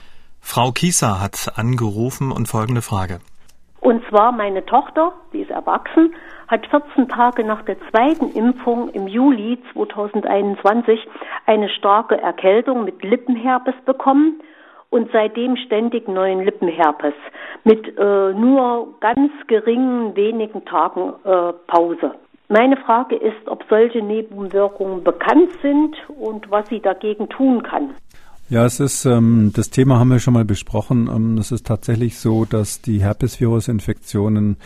Frau 0.47 0.71
Kieser 0.71 1.21
hat 1.21 1.55
angerufen 1.57 2.31
und 2.31 2.47
folgende 2.47 2.83
Frage. 2.83 3.19
Und 3.81 4.07
zwar 4.09 4.31
meine 4.31 4.65
Tochter, 4.65 5.13
die 5.33 5.41
ist 5.41 5.51
erwachsen, 5.51 6.15
hat 6.47 6.67
14 6.67 7.09
Tage 7.09 7.43
nach 7.43 7.63
der 7.63 7.77
zweiten 7.91 8.31
Impfung 8.31 8.91
im 8.91 9.09
Juli 9.09 9.59
2021 9.73 11.01
eine 11.47 11.69
starke 11.71 12.21
Erkältung 12.21 12.85
mit 12.85 13.03
Lippenherpes 13.03 13.75
bekommen 13.85 14.41
und 14.91 15.11
seitdem 15.13 15.57
ständig 15.57 16.09
neuen 16.09 16.45
Lippenherpes 16.45 17.15
mit 17.65 17.99
äh, 17.99 18.33
nur 18.35 18.95
ganz 19.01 19.33
geringen 19.49 20.15
wenigen 20.15 20.65
Tagen 20.67 21.15
äh, 21.25 21.53
Pause. 21.67 22.15
Meine 22.49 22.77
Frage 22.77 23.17
ist, 23.17 23.49
ob 23.49 23.65
solche 23.69 24.03
Nebenwirkungen 24.03 25.03
bekannt 25.03 25.51
sind 25.63 25.97
und 26.09 26.51
was 26.51 26.69
sie 26.69 26.81
dagegen 26.81 27.29
tun 27.31 27.63
kann. 27.63 27.95
Ja, 28.51 28.67
es 28.67 28.79
ist, 28.79 29.07
ähm, 29.07 29.53
das 29.55 29.71
Thema 29.71 29.99
haben 29.99 30.11
wir 30.11 30.19
schon 30.19 30.35
mal 30.35 30.45
besprochen. 30.45 31.09
Ähm, 31.09 31.39
es 31.39 31.51
ist 31.51 31.67
tatsächlich 31.67 32.19
so, 32.19 32.45
dass 32.45 32.83
die 32.83 33.01
Herpesvirusinfektionen 33.01 34.59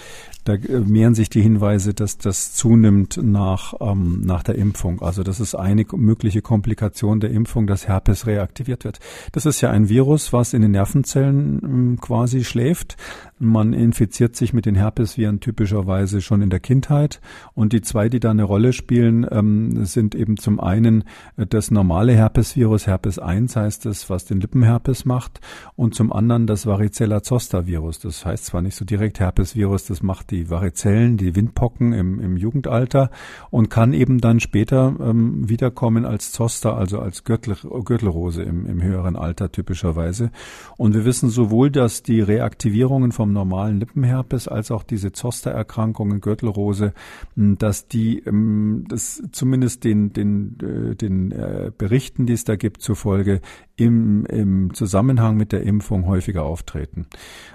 da 0.49 0.55
äh, 0.55 0.81
mehren 0.81 1.15
sich 1.15 1.29
die 1.29 1.43
Hinweise, 1.43 1.95
dass 1.95 2.17
das 2.17 2.55
zunimmt 2.55 3.21
nach, 3.23 3.75
ähm, 3.81 4.23
nach 4.25 4.43
der 4.43 4.55
Impfung. 4.55 5.03
Also 5.03 5.23
das 5.23 5.41
ist 5.41 5.55
eine 5.55 5.85
mögliche 5.93 6.43
Komplikation 6.43 7.21
der 7.21 7.31
Impfung, 7.31 7.67
dass 7.67 7.87
Herpes 7.87 8.27
reaktiviert 8.27 8.85
wird. 8.85 8.99
Das 9.33 9.47
ist 9.47 9.61
ja 9.61 9.71
ein 9.71 9.89
Virus, 9.89 10.33
was 10.33 10.55
in 10.55 10.63
den 10.63 10.71
Nervenzellen 10.71 11.61
ähm, 11.63 11.99
quasi 12.01 12.45
schläft. 12.45 12.97
Man 13.39 13.73
infiziert 13.73 14.37
sich 14.37 14.53
mit 14.53 14.67
den 14.67 14.75
Herpesviren 14.75 15.41
typischerweise 15.41 16.21
schon 16.23 16.43
in 16.43 16.51
der 16.51 16.61
Kindheit. 16.61 17.21
Und 17.55 17.73
die 17.73 17.83
zwei, 17.83 18.09
die 18.09 18.21
da 18.21 18.31
eine 18.31 18.45
Rolle 18.45 18.73
spielen, 18.73 19.27
ähm, 19.31 19.85
sind 19.85 20.15
eben 20.15 20.39
zum 20.39 20.61
einen 20.61 21.05
äh, 21.37 21.47
das 21.47 21.71
normale 21.71 22.15
Herpesvirus, 22.15 22.87
Herpes 22.87 23.19
1 23.19 23.55
heißt 23.55 23.87
es, 23.87 24.09
was 24.09 24.25
den 24.25 24.41
Lippenherpes 24.41 25.05
macht, 25.05 25.41
und 25.77 25.95
zum 25.95 26.13
anderen 26.13 26.47
das 26.47 26.67
Varicella 26.67 27.23
Zoster 27.23 27.67
Virus. 27.67 27.99
Das 27.99 28.25
heißt 28.25 28.47
zwar 28.47 28.63
nicht 28.63 28.75
so 28.75 28.85
direkt 28.85 29.21
Herpesvirus, 29.21 29.87
das 29.87 30.03
macht 30.03 30.31
die 30.31 30.38
die 30.39 30.51
Varizellen, 30.51 31.17
die 31.17 31.35
Windpocken 31.35 31.93
im, 31.93 32.21
im 32.21 32.37
Jugendalter 32.37 33.11
und 33.51 33.71
kann 33.71 33.93
eben 33.93 34.21
dann 34.21 34.41
später 34.41 34.95
ähm, 35.01 35.49
wiederkommen 35.49 36.05
als 36.05 36.33
Zoster, 36.33 36.77
also 36.77 37.01
als 37.01 37.25
Gürtel, 37.25 37.57
Gürtelrose 37.85 38.43
im, 38.43 38.67
im 38.67 38.83
höheren 38.83 39.17
Alter 39.17 39.51
typischerweise. 39.51 40.31
Und 40.77 40.95
wir 40.95 41.05
wissen 41.05 41.29
sowohl, 41.31 41.71
dass 41.71 42.03
die 42.03 42.21
Reaktivierungen 42.21 43.13
vom 43.13 43.33
normalen 43.33 43.81
Lippenherpes 43.81 44.47
als 44.49 44.71
auch 44.71 44.85
diese 44.85 45.13
Zostererkrankungen, 45.13 46.21
Gürtelrose, 46.21 46.93
dass 47.35 47.89
die 47.89 48.21
ähm, 48.21 48.85
das 48.89 49.23
zumindest 49.33 49.85
den, 49.85 50.13
den, 50.13 50.57
äh, 50.63 50.95
den 50.95 51.33
äh, 51.33 51.73
Berichten, 51.77 52.27
die 52.27 52.35
es 52.35 52.45
da 52.45 52.57
gibt, 52.57 52.83
zufolge 52.83 53.41
im, 53.79 54.27
im 54.27 54.75
Zusammenhang 54.75 55.37
mit 55.37 55.53
der 55.53 55.63
Impfung 55.63 56.07
häufiger 56.07 56.43
auftreten. 56.43 57.07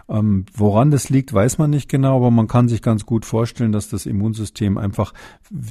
Ähm, 0.10 0.46
woran 0.54 0.89
das 0.89 1.10
liegt, 1.10 1.34
weiß 1.34 1.58
man 1.58 1.69
nicht 1.69 1.89
genau, 1.89 2.17
aber 2.17 2.32
man 2.32 2.48
kann 2.48 2.69
sich 2.74 2.82
ganz 2.82 3.06
gut 3.06 3.26
vorstellen, 3.26 3.72
dass 3.72 3.90
das 3.90 4.06
Immunsystem 4.06 4.78
einfach 4.78 5.14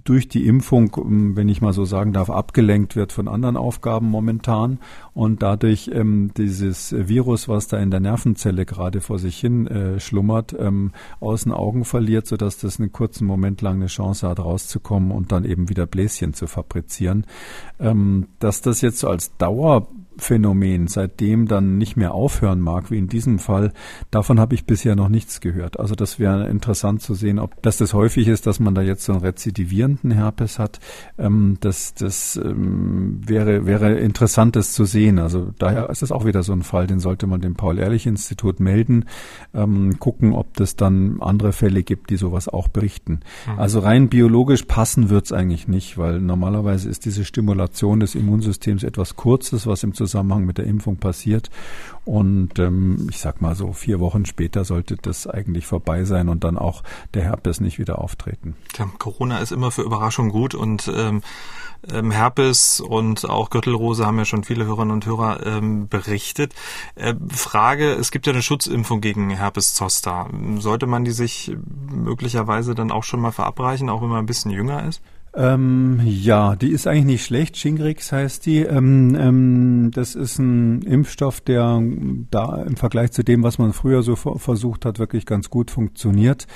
durch 0.04 0.28
die 0.28 0.46
Impfung, 0.46 0.96
ähm, 0.96 1.36
wenn 1.36 1.48
ich 1.48 1.60
mal 1.60 1.72
so 1.72 1.84
sagen 1.84 2.12
darf, 2.12 2.30
abgelenkt 2.30 2.96
wird 2.96 3.12
von 3.12 3.28
anderen 3.28 3.56
Aufgaben 3.56 4.08
momentan 4.08 4.78
und 5.14 5.42
dadurch 5.42 5.90
ähm, 5.92 6.30
dieses 6.36 6.94
Virus, 6.96 7.48
was 7.48 7.68
da 7.68 7.78
in 7.78 7.90
der 7.90 8.00
Nervenzelle 8.00 8.64
gerade 8.64 9.00
vor 9.00 9.18
sich 9.18 9.38
hin 9.38 9.66
äh, 9.66 10.00
schlummert, 10.00 10.54
ähm, 10.58 10.92
aus 11.20 11.44
den 11.44 11.52
Augen 11.52 11.84
verliert, 11.84 12.26
sodass 12.26 12.58
das 12.58 12.80
einen 12.80 12.92
kurzen 12.92 13.26
Moment 13.26 13.60
lang 13.60 13.76
eine 13.76 13.86
Chance 13.86 14.28
hat, 14.28 14.38
rauszukommen 14.38 15.10
und 15.10 15.32
dann 15.32 15.44
eben 15.44 15.68
wieder 15.68 15.86
Bläschen 15.86 16.32
zu 16.34 16.46
fabrizieren. 16.46 17.26
Ähm, 17.78 18.28
dass 18.38 18.62
das 18.62 18.80
jetzt 18.80 19.00
so 19.00 19.08
als 19.08 19.36
Dauer 19.36 19.88
Phänomen 20.18 20.88
seitdem 20.88 21.48
dann 21.48 21.78
nicht 21.78 21.96
mehr 21.96 22.14
aufhören 22.14 22.60
mag, 22.60 22.90
wie 22.90 22.98
in 22.98 23.08
diesem 23.08 23.38
Fall, 23.38 23.72
davon 24.10 24.38
habe 24.40 24.54
ich 24.54 24.64
bisher 24.64 24.96
noch 24.96 25.08
nichts 25.08 25.40
gehört. 25.40 25.78
Also 25.78 25.94
das 25.94 26.18
wäre 26.18 26.48
interessant 26.48 27.02
zu 27.02 27.14
sehen, 27.14 27.38
ob 27.38 27.62
dass 27.62 27.76
das 27.76 27.94
häufig 27.94 28.28
ist, 28.28 28.46
dass 28.46 28.60
man 28.60 28.74
da 28.74 28.82
jetzt 28.82 29.04
so 29.04 29.12
einen 29.12 29.22
rezidivierenden 29.22 30.10
Herpes 30.10 30.58
hat. 30.58 30.80
Ähm, 31.18 31.56
das 31.60 31.94
das 31.94 32.36
ähm, 32.42 33.20
wäre, 33.24 33.66
wäre 33.66 33.98
interessant, 33.98 34.56
das 34.56 34.72
zu 34.72 34.84
sehen. 34.84 35.18
Also 35.18 35.52
daher 35.58 35.90
ist 35.90 36.02
das 36.02 36.12
auch 36.12 36.24
wieder 36.24 36.42
so 36.42 36.52
ein 36.52 36.62
Fall, 36.62 36.86
den 36.86 37.00
sollte 37.00 37.26
man 37.26 37.40
dem 37.40 37.54
Paul-Ehrlich-Institut 37.54 38.60
melden, 38.60 39.06
ähm, 39.54 39.98
gucken, 39.98 40.32
ob 40.32 40.54
das 40.54 40.76
dann 40.76 41.20
andere 41.20 41.52
Fälle 41.52 41.82
gibt, 41.82 42.10
die 42.10 42.16
sowas 42.16 42.48
auch 42.48 42.68
berichten. 42.68 43.20
Mhm. 43.46 43.58
Also 43.58 43.80
rein 43.80 44.08
biologisch 44.08 44.64
passen 44.64 45.10
wird's 45.10 45.32
eigentlich 45.32 45.68
nicht, 45.68 45.98
weil 45.98 46.20
normalerweise 46.20 46.88
ist 46.88 47.04
diese 47.04 47.24
Stimulation 47.24 48.00
des 48.00 48.14
Immunsystems 48.14 48.82
etwas 48.82 49.16
Kurzes, 49.16 49.66
was 49.66 49.82
im 49.82 49.94
Zusammenhang 50.04 50.44
mit 50.44 50.58
der 50.58 50.66
Impfung 50.66 50.96
passiert. 50.96 51.50
Und 52.04 52.58
ähm, 52.58 53.06
ich 53.10 53.18
sag 53.18 53.40
mal 53.40 53.54
so, 53.54 53.72
vier 53.72 54.00
Wochen 54.00 54.26
später 54.26 54.64
sollte 54.64 54.96
das 54.96 55.26
eigentlich 55.26 55.66
vorbei 55.66 56.04
sein 56.04 56.28
und 56.28 56.44
dann 56.44 56.58
auch 56.58 56.82
der 57.14 57.22
Herpes 57.22 57.60
nicht 57.60 57.78
wieder 57.78 58.00
auftreten. 58.00 58.56
Tja, 58.72 58.90
Corona 58.98 59.38
ist 59.38 59.52
immer 59.52 59.70
für 59.70 59.82
Überraschung 59.82 60.30
gut 60.30 60.54
und 60.54 60.90
ähm, 60.94 61.22
ähm, 61.90 62.10
Herpes 62.10 62.80
und 62.80 63.28
auch 63.28 63.50
Gürtelrose 63.50 64.06
haben 64.06 64.18
ja 64.18 64.24
schon 64.24 64.44
viele 64.44 64.64
Hörerinnen 64.64 64.92
und 64.92 65.06
Hörer 65.06 65.46
ähm, 65.46 65.88
berichtet. 65.88 66.54
Äh, 66.94 67.14
Frage, 67.30 67.92
es 67.92 68.10
gibt 68.10 68.26
ja 68.26 68.32
eine 68.32 68.42
Schutzimpfung 68.42 69.00
gegen 69.00 69.30
Herpes 69.30 69.74
Zoster. 69.74 70.28
Sollte 70.58 70.86
man 70.86 71.04
die 71.04 71.10
sich 71.12 71.56
möglicherweise 71.90 72.74
dann 72.74 72.90
auch 72.90 73.04
schon 73.04 73.20
mal 73.20 73.32
verabreichen, 73.32 73.88
auch 73.88 74.02
wenn 74.02 74.08
man 74.08 74.18
ein 74.18 74.26
bisschen 74.26 74.50
jünger 74.50 74.86
ist? 74.86 75.02
Ähm, 75.34 76.00
ja, 76.04 76.56
die 76.56 76.70
ist 76.70 76.86
eigentlich 76.86 77.04
nicht 77.04 77.24
schlecht. 77.24 77.56
Shingrix 77.56 78.12
heißt 78.12 78.44
die. 78.44 78.58
Ähm, 78.60 79.16
ähm, 79.18 79.90
das 79.94 80.14
ist 80.14 80.38
ein 80.38 80.82
Impfstoff, 80.82 81.40
der 81.40 81.80
da 82.30 82.62
im 82.62 82.76
Vergleich 82.76 83.12
zu 83.12 83.24
dem, 83.24 83.42
was 83.42 83.58
man 83.58 83.72
früher 83.72 84.02
so 84.02 84.14
versucht 84.14 84.84
hat, 84.84 84.98
wirklich 84.98 85.24
ganz 85.24 85.48
gut 85.48 85.70
funktioniert. 85.70 86.46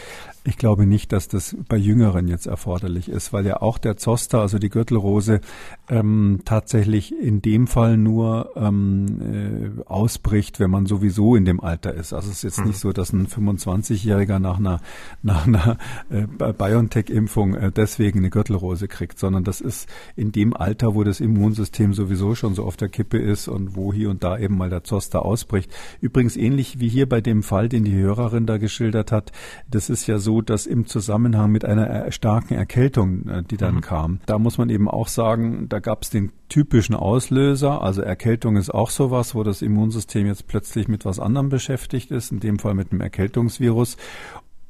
Ich 0.46 0.58
glaube 0.58 0.86
nicht, 0.86 1.10
dass 1.10 1.26
das 1.26 1.56
bei 1.68 1.76
Jüngeren 1.76 2.28
jetzt 2.28 2.46
erforderlich 2.46 3.08
ist, 3.08 3.32
weil 3.32 3.44
ja 3.46 3.60
auch 3.62 3.78
der 3.78 3.96
Zoster, 3.96 4.40
also 4.40 4.60
die 4.60 4.68
Gürtelrose, 4.68 5.40
ähm, 5.88 6.42
tatsächlich 6.44 7.12
in 7.12 7.42
dem 7.42 7.66
Fall 7.66 7.96
nur 7.96 8.52
ähm, 8.54 9.76
äh, 9.78 9.82
ausbricht, 9.86 10.60
wenn 10.60 10.70
man 10.70 10.86
sowieso 10.86 11.34
in 11.34 11.44
dem 11.46 11.60
Alter 11.60 11.94
ist. 11.94 12.12
Also 12.12 12.30
es 12.30 12.36
ist 12.36 12.42
jetzt 12.44 12.60
mhm. 12.60 12.66
nicht 12.68 12.78
so, 12.78 12.92
dass 12.92 13.12
ein 13.12 13.26
25-Jähriger 13.26 14.38
nach 14.38 14.58
einer, 14.58 14.80
nach 15.22 15.48
einer 15.48 15.78
äh, 16.10 16.26
BioNTech-Impfung 16.52 17.54
äh, 17.54 17.72
deswegen 17.72 18.20
eine 18.20 18.30
Gürtelrose 18.30 18.86
kriegt, 18.86 19.18
sondern 19.18 19.42
das 19.42 19.60
ist 19.60 19.88
in 20.14 20.30
dem 20.30 20.54
Alter, 20.54 20.94
wo 20.94 21.02
das 21.02 21.18
Immunsystem 21.18 21.92
sowieso 21.92 22.36
schon 22.36 22.54
so 22.54 22.64
auf 22.64 22.76
der 22.76 22.88
Kippe 22.88 23.18
ist 23.18 23.48
und 23.48 23.74
wo 23.74 23.92
hier 23.92 24.10
und 24.10 24.22
da 24.22 24.38
eben 24.38 24.56
mal 24.56 24.70
der 24.70 24.84
Zoster 24.84 25.24
ausbricht. 25.24 25.72
Übrigens 26.00 26.36
ähnlich 26.36 26.78
wie 26.78 26.88
hier 26.88 27.08
bei 27.08 27.20
dem 27.20 27.42
Fall, 27.42 27.68
den 27.68 27.82
die 27.82 27.96
Hörerin 27.96 28.46
da 28.46 28.58
geschildert 28.58 29.10
hat. 29.10 29.32
Das 29.68 29.90
ist 29.90 30.06
ja 30.06 30.18
so, 30.18 30.35
dass 30.40 30.66
im 30.66 30.86
Zusammenhang 30.86 31.50
mit 31.50 31.64
einer 31.64 32.10
starken 32.12 32.54
Erkältung, 32.54 33.28
äh, 33.28 33.42
die 33.42 33.56
dann 33.56 33.76
mhm. 33.76 33.80
kam, 33.80 34.20
da 34.26 34.38
muss 34.38 34.58
man 34.58 34.70
eben 34.70 34.88
auch 34.88 35.08
sagen, 35.08 35.68
da 35.68 35.78
gab 35.78 36.02
es 36.02 36.10
den 36.10 36.32
typischen 36.48 36.94
Auslöser. 36.94 37.82
Also 37.82 38.02
Erkältung 38.02 38.56
ist 38.56 38.70
auch 38.70 38.90
sowas, 38.90 39.34
wo 39.34 39.42
das 39.42 39.62
Immunsystem 39.62 40.26
jetzt 40.26 40.46
plötzlich 40.46 40.88
mit 40.88 41.04
was 41.04 41.18
anderem 41.18 41.48
beschäftigt 41.48 42.10
ist, 42.10 42.32
in 42.32 42.40
dem 42.40 42.58
Fall 42.58 42.74
mit 42.74 42.92
einem 42.92 43.00
Erkältungsvirus. 43.00 43.96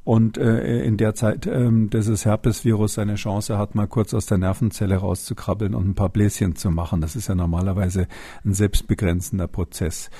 Und 0.06 0.38
äh, 0.38 0.84
in 0.84 0.98
der 0.98 1.16
Zeit 1.16 1.48
ähm, 1.48 1.90
dieses 1.90 2.24
Herpesvirus 2.24 2.94
seine 2.94 3.16
Chance 3.16 3.58
hat, 3.58 3.74
mal 3.74 3.88
kurz 3.88 4.14
aus 4.14 4.26
der 4.26 4.38
Nervenzelle 4.38 4.98
rauszukrabbeln 4.98 5.74
und 5.74 5.88
ein 5.88 5.94
paar 5.96 6.10
Bläschen 6.10 6.54
zu 6.54 6.70
machen. 6.70 7.00
Das 7.00 7.16
ist 7.16 7.26
ja 7.26 7.34
normalerweise 7.34 8.06
ein 8.44 8.54
selbstbegrenzender 8.54 9.48
Prozess. 9.48 10.10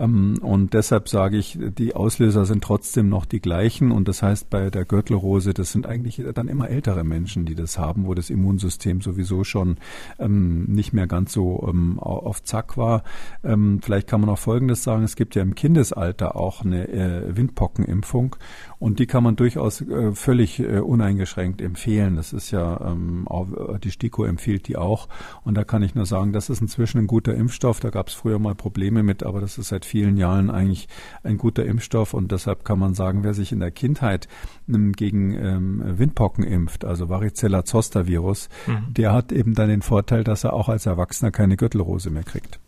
Ähm, 0.00 0.38
und 0.42 0.74
deshalb 0.74 1.08
sage 1.08 1.36
ich, 1.36 1.56
die 1.60 1.94
Auslöser 1.94 2.44
sind 2.44 2.64
trotzdem 2.64 3.08
noch 3.08 3.24
die 3.24 3.38
gleichen. 3.38 3.92
Und 3.92 4.08
das 4.08 4.20
heißt, 4.20 4.50
bei 4.50 4.68
der 4.68 4.84
Gürtelrose, 4.84 5.54
das 5.54 5.70
sind 5.70 5.86
eigentlich 5.86 6.20
dann 6.34 6.48
immer 6.48 6.68
ältere 6.68 7.04
Menschen, 7.04 7.44
die 7.44 7.54
das 7.54 7.78
haben, 7.78 8.08
wo 8.08 8.14
das 8.14 8.30
Immunsystem 8.30 9.00
sowieso 9.00 9.44
schon 9.44 9.76
ähm, 10.18 10.64
nicht 10.64 10.92
mehr 10.92 11.06
ganz 11.06 11.32
so 11.32 11.64
ähm, 11.70 12.00
auf 12.00 12.42
Zack 12.42 12.76
war. 12.76 13.04
Ähm, 13.44 13.78
vielleicht 13.80 14.08
kann 14.08 14.22
man 14.22 14.30
auch 14.30 14.40
Folgendes 14.40 14.82
sagen. 14.82 15.04
Es 15.04 15.14
gibt 15.14 15.36
ja 15.36 15.42
im 15.42 15.54
Kindesalter 15.54 16.34
auch 16.34 16.64
eine 16.64 16.88
äh, 16.88 17.36
Windpockenimpfung. 17.36 18.34
Und 18.80 18.98
die 18.98 19.06
kann 19.06 19.22
man 19.22 19.35
durchaus 19.36 19.80
äh, 19.80 20.12
völlig 20.12 20.60
äh, 20.60 20.80
uneingeschränkt 20.80 21.60
empfehlen. 21.60 22.16
Das 22.16 22.32
ist 22.32 22.50
ja, 22.50 22.80
ähm, 22.80 23.28
auch, 23.28 23.48
äh, 23.52 23.78
die 23.78 23.90
STIKO 23.90 24.24
empfiehlt 24.24 24.68
die 24.68 24.76
auch. 24.76 25.08
Und 25.44 25.54
da 25.54 25.64
kann 25.64 25.82
ich 25.82 25.94
nur 25.94 26.06
sagen, 26.06 26.32
das 26.32 26.50
ist 26.50 26.60
inzwischen 26.60 26.98
ein 26.98 27.06
guter 27.06 27.34
Impfstoff. 27.34 27.80
Da 27.80 27.90
gab 27.90 28.08
es 28.08 28.14
früher 28.14 28.38
mal 28.38 28.54
Probleme 28.54 29.02
mit, 29.02 29.22
aber 29.22 29.40
das 29.40 29.58
ist 29.58 29.68
seit 29.68 29.84
vielen 29.84 30.16
Jahren 30.16 30.50
eigentlich 30.50 30.88
ein 31.22 31.38
guter 31.38 31.64
Impfstoff. 31.64 32.14
Und 32.14 32.32
deshalb 32.32 32.64
kann 32.64 32.78
man 32.78 32.94
sagen, 32.94 33.22
wer 33.22 33.34
sich 33.34 33.52
in 33.52 33.60
der 33.60 33.70
Kindheit 33.70 34.28
ähm, 34.68 34.92
gegen 34.92 35.32
ähm, 35.34 35.82
Windpocken 35.98 36.44
impft, 36.44 36.84
also 36.84 37.08
Varicella 37.08 37.64
Zoster 37.64 38.06
Virus, 38.06 38.48
mhm. 38.66 38.94
der 38.94 39.12
hat 39.12 39.32
eben 39.32 39.54
dann 39.54 39.68
den 39.68 39.82
Vorteil, 39.82 40.24
dass 40.24 40.44
er 40.44 40.52
auch 40.52 40.68
als 40.68 40.86
Erwachsener 40.86 41.30
keine 41.30 41.56
Gürtelrose 41.56 42.10
mehr 42.10 42.24
kriegt. 42.24 42.58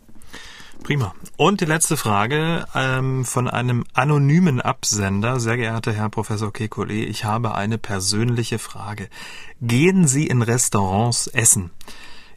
Prima. 0.82 1.14
Und 1.36 1.60
die 1.60 1.66
letzte 1.66 1.96
Frage 1.96 2.66
ähm, 2.74 3.24
von 3.24 3.48
einem 3.48 3.84
anonymen 3.92 4.60
Absender. 4.60 5.38
Sehr 5.38 5.56
geehrter 5.56 5.92
Herr 5.92 6.08
Professor 6.08 6.50
Kekulé, 6.50 7.04
ich 7.04 7.24
habe 7.24 7.54
eine 7.54 7.78
persönliche 7.78 8.58
Frage. 8.58 9.08
Gehen 9.60 10.06
Sie 10.06 10.26
in 10.26 10.42
Restaurants 10.42 11.26
essen? 11.26 11.70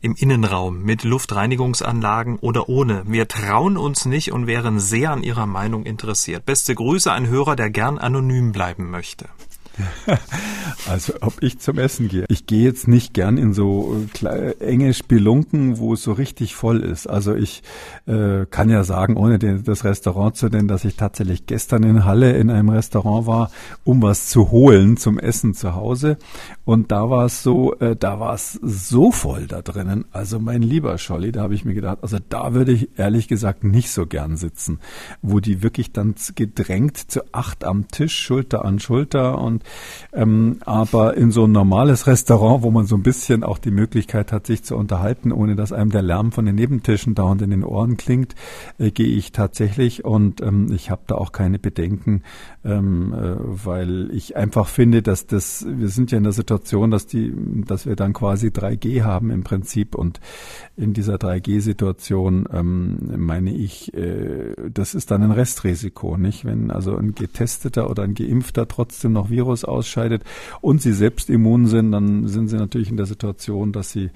Im 0.02 0.16
Innenraum 0.16 0.82
mit 0.82 1.04
Luftreinigungsanlagen 1.04 2.40
oder 2.40 2.68
ohne. 2.68 3.04
Wir 3.06 3.28
trauen 3.28 3.78
uns 3.78 4.06
nicht 4.06 4.32
und 4.32 4.48
wären 4.48 4.80
sehr 4.80 5.12
an 5.12 5.22
Ihrer 5.22 5.46
Meinung 5.46 5.84
interessiert. 5.84 6.46
Beste 6.46 6.74
Grüße, 6.74 7.12
ein 7.12 7.28
Hörer, 7.28 7.56
der 7.56 7.70
gern 7.70 8.00
anonym 8.00 8.52
bleiben 8.52 8.90
möchte. 8.90 9.30
Also 10.88 11.14
ob 11.22 11.42
ich 11.42 11.60
zum 11.60 11.78
Essen 11.78 12.08
gehe. 12.08 12.26
Ich 12.28 12.48
gehe 12.48 12.64
jetzt 12.64 12.88
nicht 12.88 13.14
gern 13.14 13.38
in 13.38 13.54
so 13.54 14.04
äh, 14.24 14.54
enge 14.60 14.94
Spelunken, 14.94 15.78
wo 15.78 15.94
es 15.94 16.04
so 16.04 16.12
richtig 16.14 16.56
voll 16.56 16.82
ist. 16.82 17.08
Also 17.08 17.36
ich 17.36 17.62
äh, 18.08 18.46
kann 18.50 18.70
ja 18.70 18.84
sagen, 18.84 19.16
ohne 19.16 19.38
den, 19.38 19.64
das 19.64 19.84
Restaurant 19.84 20.36
zu 20.36 20.48
nennen, 20.48 20.68
dass 20.68 20.84
ich 20.84 20.96
tatsächlich 20.96 21.46
gestern 21.46 21.84
in 21.84 22.06
Halle 22.06 22.34
in 22.34 22.50
einem 22.50 22.70
Restaurant 22.70 23.28
war, 23.28 23.52
um 23.84 24.02
was 24.02 24.28
zu 24.28 24.52
holen 24.52 24.98
zum 24.98 25.20
Essen 25.20 25.54
zu 25.54 25.76
Hause. 25.76 26.18
Und 26.66 26.92
da 26.92 27.10
war 27.10 27.26
es 27.26 27.44
so, 27.44 27.76
äh, 27.76 27.96
da 27.96 28.20
war 28.20 28.34
es 28.34 28.54
so 28.54 29.12
voll 29.12 29.48
da 29.48 29.62
drinnen. 29.62 30.06
Also 30.12 30.40
mein 30.40 30.62
lieber 30.62 30.98
Scholli, 30.98 31.32
da 31.32 31.42
habe 31.44 31.54
ich 31.54 31.64
mir 31.64 31.74
gedacht, 31.74 32.00
also 32.02 32.18
da 32.30 32.54
würde 32.54 32.72
ich 32.72 32.90
ehrlich 32.98 33.28
gesagt 33.28 33.64
nicht 33.64 33.92
so 33.92 34.06
gern 34.08 34.36
sitzen, 34.36 34.80
wo 35.22 35.40
die 35.40 35.62
wirklich 35.62 35.92
dann 35.92 36.16
gedrängt 36.36 36.98
zu 36.98 37.22
acht 37.34 37.64
am 37.64 37.88
Tisch, 37.88 38.18
Schulter 38.18 38.66
an 38.66 38.80
Schulter 38.80 39.38
und 39.40 39.61
ähm, 40.14 40.60
aber 40.66 41.16
in 41.16 41.32
so 41.32 41.46
ein 41.46 41.52
normales 41.52 42.08
Restaurant, 42.08 42.64
wo 42.64 42.72
man 42.72 42.86
so 42.86 42.96
ein 42.96 43.04
bisschen 43.04 43.44
auch 43.44 43.58
die 43.58 43.72
Möglichkeit 43.72 44.32
hat, 44.32 44.48
sich 44.48 44.64
zu 44.64 44.76
unterhalten, 44.76 45.32
ohne 45.32 45.56
dass 45.56 45.72
einem 45.72 45.92
der 45.92 46.02
Lärm 46.02 46.32
von 46.32 46.46
den 46.46 46.56
Nebentischen 46.56 47.16
dauernd 47.16 47.42
in 47.42 47.50
den 47.52 47.64
Ohren 47.64 47.98
klingt, 47.98 48.36
äh, 48.78 48.92
gehe 48.92 49.16
ich 49.16 49.32
tatsächlich. 49.32 50.06
Und 50.06 50.42
ähm, 50.42 50.72
ich 50.74 50.90
habe 50.90 51.02
da 51.08 51.16
auch 51.16 51.32
keine 51.32 51.60
Bedenken, 51.60 52.24
ähm, 52.64 53.14
äh, 53.14 53.36
weil 53.40 54.12
ich 54.14 54.36
einfach 54.36 54.68
finde, 54.68 55.02
dass 55.02 55.26
das, 55.26 55.66
wir 55.68 55.90
sind 55.90 56.12
ja 56.12 56.18
in 56.18 56.24
der 56.24 56.34
Situation, 56.34 56.92
dass 56.92 57.08
die, 57.08 57.34
dass 57.66 57.86
wir 57.86 57.96
dann 57.96 58.14
quasi 58.14 58.48
3G 58.48 59.04
haben 59.04 59.32
im 59.32 59.44
Prinzip 59.44 59.96
und 59.96 60.20
in 60.78 60.94
dieser 60.94 61.16
3G-Situation 61.16 62.48
ähm, 62.54 62.98
meine 63.18 63.54
ich, 63.54 63.94
äh, 63.94 64.54
das 64.72 64.94
ist 64.94 65.12
dann 65.12 65.24
ein 65.24 65.32
Restrisiko, 65.32 66.18
nicht? 66.18 66.46
Wenn 66.46 66.70
also 66.70 66.96
ein 66.96 67.16
Getesteter 67.16 67.90
oder 67.90 68.04
ein 68.04 68.14
Geimpfter 68.14 68.68
trotzdem 68.68 69.14
noch 69.14 69.30
Virus 69.30 69.66
ausscheidet 69.66 70.24
und 70.62 70.82
sie 70.82 70.94
selbst 70.94 71.30
immun 71.30 71.66
sind, 71.66 71.92
dann 71.92 72.28
sind 72.28 72.48
sie 72.48 72.58
natürlich 72.58 72.92
in 72.92 72.98
der 72.98 73.08
Situation, 73.08 73.72
dass 73.72 73.92
sie 73.92 74.12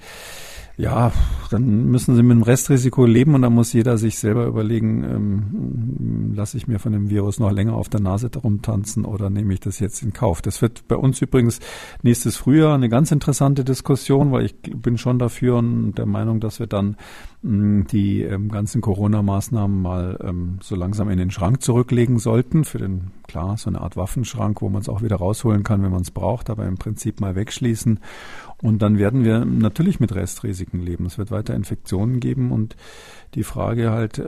ja, 0.78 1.10
dann 1.50 1.86
müssen 1.86 2.16
sie 2.16 2.22
mit 2.22 2.36
dem 2.36 2.42
Restrisiko 2.42 3.06
leben 3.06 3.34
und 3.34 3.42
dann 3.42 3.54
muss 3.54 3.72
jeder 3.72 3.96
sich 3.96 4.18
selber 4.18 4.44
überlegen, 4.44 5.04
ähm, 5.04 6.34
lasse 6.34 6.58
ich 6.58 6.68
mir 6.68 6.78
von 6.78 6.92
dem 6.92 7.08
Virus 7.08 7.38
noch 7.38 7.50
länger 7.50 7.72
auf 7.72 7.88
der 7.88 8.00
Nase 8.00 8.30
rumtanzen 8.36 9.04
oder 9.04 9.30
nehme 9.30 9.54
ich 9.54 9.60
das 9.60 9.78
jetzt 9.80 10.02
in 10.02 10.12
Kauf. 10.12 10.42
Das 10.42 10.62
wird 10.62 10.88
bei 10.88 10.96
uns 10.96 11.20
übrigens 11.20 11.60
nächstes 12.02 12.36
Frühjahr 12.36 12.74
eine 12.74 12.88
ganz 12.88 13.10
interessante 13.10 13.64
Diskussion, 13.64 14.32
weil 14.32 14.46
ich 14.46 14.54
bin 14.60 14.98
schon 14.98 15.18
dafür 15.18 15.56
und 15.56 15.94
der 15.94 16.06
Meinung, 16.06 16.40
dass 16.40 16.60
wir 16.60 16.66
dann 16.66 16.96
die 17.42 18.22
ähm, 18.22 18.50
ganzen 18.50 18.80
Corona-Maßnahmen 18.80 19.80
mal 19.80 20.18
ähm, 20.22 20.58
so 20.62 20.74
langsam 20.74 21.10
in 21.10 21.18
den 21.18 21.30
Schrank 21.30 21.62
zurücklegen 21.62 22.18
sollten. 22.18 22.64
Für 22.64 22.78
den, 22.78 23.12
klar, 23.28 23.56
so 23.56 23.70
eine 23.70 23.82
Art 23.82 23.96
Waffenschrank, 23.96 24.62
wo 24.62 24.68
man 24.68 24.82
es 24.82 24.88
auch 24.88 25.02
wieder 25.02 25.16
rausholen 25.16 25.62
kann, 25.62 25.82
wenn 25.82 25.92
man 25.92 26.02
es 26.02 26.10
braucht, 26.10 26.50
aber 26.50 26.66
im 26.66 26.76
Prinzip 26.76 27.20
mal 27.20 27.36
wegschließen. 27.36 28.00
Und 28.62 28.80
dann 28.80 28.98
werden 28.98 29.24
wir 29.24 29.44
natürlich 29.44 30.00
mit 30.00 30.14
Restrisiken 30.14 30.80
leben. 30.80 31.04
Es 31.06 31.18
wird 31.18 31.30
weiter 31.30 31.54
Infektionen 31.54 32.20
geben 32.20 32.52
und 32.52 32.74
die 33.34 33.42
Frage 33.42 33.90
halt, 33.90 34.18
äh, 34.18 34.22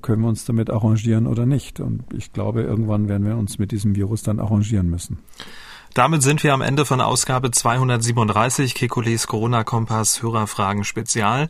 können 0.00 0.22
wir 0.22 0.28
uns 0.28 0.46
damit 0.46 0.70
arrangieren 0.70 1.26
oder 1.26 1.44
nicht? 1.44 1.80
Und 1.80 2.02
ich 2.14 2.32
glaube, 2.32 2.62
irgendwann 2.62 3.08
werden 3.08 3.26
wir 3.26 3.36
uns 3.36 3.58
mit 3.58 3.72
diesem 3.72 3.94
Virus 3.94 4.22
dann 4.22 4.40
arrangieren 4.40 4.88
müssen. 4.88 5.18
Damit 5.92 6.22
sind 6.22 6.42
wir 6.42 6.54
am 6.54 6.60
Ende 6.60 6.84
von 6.86 7.00
Ausgabe 7.00 7.52
237 7.52 8.74
Kekules 8.74 9.28
Corona-Kompass 9.28 10.22
Hörerfragen 10.22 10.82
Spezial. 10.82 11.48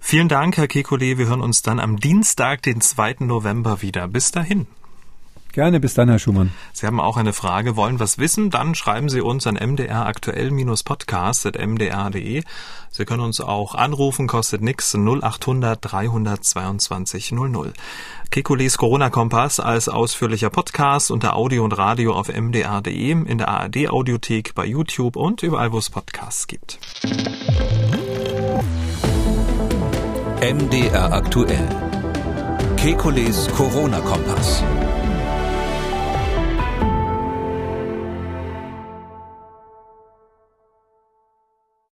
Vielen 0.00 0.28
Dank, 0.28 0.56
Herr 0.56 0.68
Kekule. 0.68 1.18
Wir 1.18 1.26
hören 1.26 1.42
uns 1.42 1.60
dann 1.60 1.78
am 1.78 1.98
Dienstag, 1.98 2.62
den 2.62 2.80
2. 2.80 3.16
November 3.20 3.82
wieder. 3.82 4.08
Bis 4.08 4.30
dahin. 4.30 4.66
Gerne, 5.52 5.80
bis 5.80 5.92
dann, 5.92 6.08
Herr 6.08 6.18
Schumann. 6.18 6.50
Sie 6.72 6.86
haben 6.86 6.98
auch 6.98 7.18
eine 7.18 7.34
Frage, 7.34 7.76
wollen 7.76 8.00
was 8.00 8.16
wissen? 8.16 8.48
Dann 8.48 8.74
schreiben 8.74 9.10
Sie 9.10 9.20
uns 9.20 9.46
an 9.46 9.56
mdraktuell-podcast.mdr.de. 9.56 12.42
Sie 12.90 13.04
können 13.04 13.22
uns 13.22 13.42
auch 13.42 13.74
anrufen, 13.74 14.26
kostet 14.26 14.62
nix 14.62 14.94
0800 14.94 15.78
322 15.80 17.32
00. 17.32 17.74
Kekules 18.30 18.78
Corona-Kompass 18.78 19.60
als 19.60 19.90
ausführlicher 19.90 20.48
Podcast 20.48 21.10
unter 21.10 21.36
Audio 21.36 21.64
und 21.64 21.76
Radio 21.76 22.14
auf 22.14 22.28
mdr.de, 22.28 23.10
in 23.10 23.36
der 23.36 23.48
ARD-Audiothek, 23.48 24.54
bei 24.54 24.64
YouTube 24.64 25.16
und 25.16 25.42
überall, 25.42 25.70
wo 25.72 25.78
es 25.78 25.90
Podcasts 25.90 26.46
gibt. 26.46 26.78
MDR 30.40 31.12
aktuell 31.12 31.68
Kekules 32.76 33.48
Corona-Kompass. 33.54 34.64